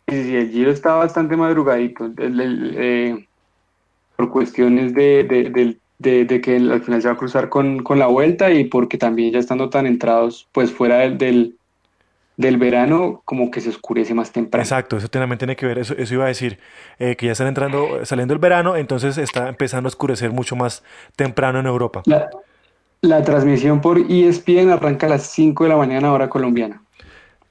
Sí, 0.09 0.23
sí, 0.25 0.37
el 0.37 0.51
Giro 0.51 0.71
está 0.71 0.95
bastante 0.95 1.37
madrugadito. 1.37 2.07
el- 2.07 2.41
el, 2.41 2.75
eh, 2.79 3.27
por 4.17 4.31
cuestiones 4.31 4.95
de, 4.95 5.25
de, 5.25 5.51
del- 5.51 5.79
de- 5.99 6.25
de 6.25 6.41
que 6.41 6.57
al 6.57 6.83
final 6.83 7.03
se 7.03 7.09
va 7.09 7.15
a 7.15 7.17
cruzar 7.19 7.49
con, 7.49 7.83
con 7.83 7.99
la 7.99 8.07
vuelta 8.07 8.51
y 8.51 8.65
porque 8.65 8.99
también 8.99 9.33
ya 9.33 9.39
estando 9.39 9.71
tan 9.71 9.87
entrados, 9.87 10.49
pues 10.53 10.73
fuera 10.73 10.99
del, 10.99 11.19
del, 11.19 11.57
del 12.37 12.59
verano, 12.59 13.23
como 13.25 13.51
que 13.51 13.61
se 13.61 13.71
oscurece 13.71 14.15
más 14.15 14.33
temprano. 14.33 14.65
Exacto, 14.65 14.97
eso 14.97 15.09
también 15.09 15.39
tiene 15.39 15.57
que 15.57 15.67
ver, 15.67 15.79
eso, 15.79 15.95
eso 15.97 16.15
iba 16.15 16.25
a 16.25 16.29
decir, 16.29 16.59
eh, 16.99 17.17
que 17.17 17.27
ya 17.27 17.33
están 17.33 17.47
entrando, 17.47 18.05
saliendo 18.05 18.35
el 18.35 18.41
verano, 18.41 18.77
entonces 18.77 19.19
está 19.19 19.49
empezando 19.49 19.87
a 19.87 19.91
oscurecer 19.91 20.33
mucho 20.33 20.57
más 20.57 20.83
temprano 21.15 21.61
en 21.61 21.67
Europa. 21.67 22.03
La, 22.07 22.31
la 23.03 23.25
transmisión 23.25 23.81
por 23.83 23.99
ESPN 23.99 24.71
arranca 24.73 25.07
a 25.09 25.11
las 25.11 25.25
5 25.29 25.65
de 25.65 25.71
la 25.71 25.79
mañana 25.79 26.13
hora 26.13 26.31
colombiana. 26.31 26.86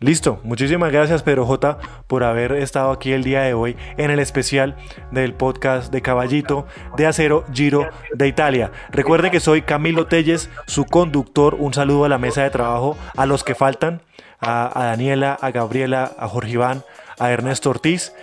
Listo, 0.02 0.42
muchísimas 0.44 0.92
gracias 0.92 1.24
Pedro 1.24 1.46
J 1.46 1.78
por 2.08 2.26
haber 2.26 2.52
estado 2.52 2.92
aquí 2.92 3.14
el 3.14 3.24
día 3.24 3.42
de 3.44 3.54
hoy 3.54 3.78
en 3.96 4.12
el 4.12 4.20
especial 4.20 4.76
del 5.12 5.34
podcast 5.34 5.90
de 5.90 6.02
Caballito 6.02 6.68
de 6.98 7.08
Acero 7.08 7.46
Giro 7.54 7.88
de 8.14 8.28
Italia. 8.28 8.72
Recuerden 8.92 9.32
que 9.32 9.40
soy 9.40 9.62
Camilo 9.62 10.08
Telles, 10.08 10.50
su 10.68 10.84
conductor. 10.84 11.56
Un 11.58 11.74
saludo 11.74 12.04
a 12.04 12.10
la 12.10 12.18
mesa 12.18 12.44
de 12.44 12.50
trabajo, 12.50 12.98
a 13.16 13.26
los 13.26 13.46
que 13.46 13.56
faltan, 13.56 14.02
a, 14.42 14.78
a 14.78 14.86
Daniela, 14.88 15.38
a 15.40 15.52
Gabriela, 15.52 16.12
a 16.20 16.28
Jorge 16.28 16.52
Iván, 16.52 16.84
a 17.18 17.32
Ernesto 17.32 17.70
Ortiz. 17.70 18.14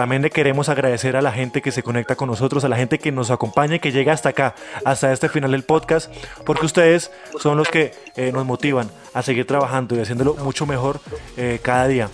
También 0.00 0.22
le 0.22 0.30
queremos 0.30 0.70
agradecer 0.70 1.14
a 1.14 1.20
la 1.20 1.30
gente 1.30 1.60
que 1.60 1.70
se 1.72 1.82
conecta 1.82 2.16
con 2.16 2.26
nosotros, 2.26 2.64
a 2.64 2.70
la 2.70 2.76
gente 2.76 2.98
que 2.98 3.12
nos 3.12 3.30
acompaña 3.30 3.74
y 3.74 3.80
que 3.80 3.92
llega 3.92 4.14
hasta 4.14 4.30
acá, 4.30 4.54
hasta 4.82 5.12
este 5.12 5.28
final 5.28 5.50
del 5.50 5.62
podcast, 5.62 6.10
porque 6.46 6.64
ustedes 6.64 7.10
son 7.38 7.58
los 7.58 7.68
que 7.68 7.92
eh, 8.16 8.32
nos 8.32 8.46
motivan 8.46 8.88
a 9.12 9.20
seguir 9.20 9.46
trabajando 9.46 9.94
y 9.94 10.00
haciéndolo 10.00 10.36
mucho 10.36 10.64
mejor 10.64 11.00
eh, 11.36 11.58
cada 11.62 11.86
día. 11.86 12.08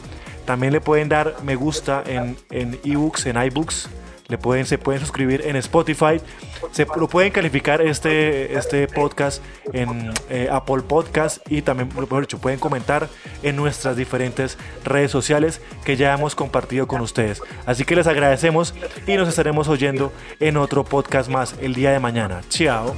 También 0.47 0.73
le 0.73 0.81
pueden 0.81 1.09
dar 1.09 1.37
me 1.45 1.55
gusta 1.55 2.03
en, 2.05 2.37
en 2.51 2.77
ebooks, 2.83 3.27
en 3.27 3.41
iBooks. 3.41 3.89
Le 4.29 4.39
pueden, 4.39 4.67
se 4.67 4.79
pueden 4.79 5.01
suscribir 5.01 5.43
en 5.47 5.57
Spotify. 5.57 6.21
Se 6.73 6.87
lo 6.97 7.09
pueden 7.09 7.31
calificar 7.33 7.81
este, 7.81 8.57
este 8.57 8.89
podcast 8.89 9.43
en 9.73 10.13
eh, 10.29 10.49
Apple 10.51 10.83
Podcast 10.83 11.39
y 11.51 11.63
también, 11.63 11.89
mejor 11.89 12.23
dicho, 12.23 12.39
pueden 12.39 12.59
comentar 12.59 13.09
en 13.43 13.57
nuestras 13.57 13.97
diferentes 13.97 14.59
redes 14.85 15.11
sociales 15.11 15.61
que 15.85 15.97
ya 15.97 16.15
hemos 16.15 16.35
compartido 16.35 16.87
con 16.87 17.01
ustedes. 17.01 17.41
Así 17.67 17.85
que 17.85 17.95
les 17.95 18.07
agradecemos 18.07 18.75
y 19.07 19.15
nos 19.15 19.29
estaremos 19.29 19.69
oyendo 19.69 20.13
en 20.41 20.57
otro 20.57 20.85
podcast 20.85 21.31
más 21.31 21.55
el 21.61 21.75
día 21.75 21.93
de 21.93 22.01
mañana. 22.01 22.41
Chao. 22.49 22.95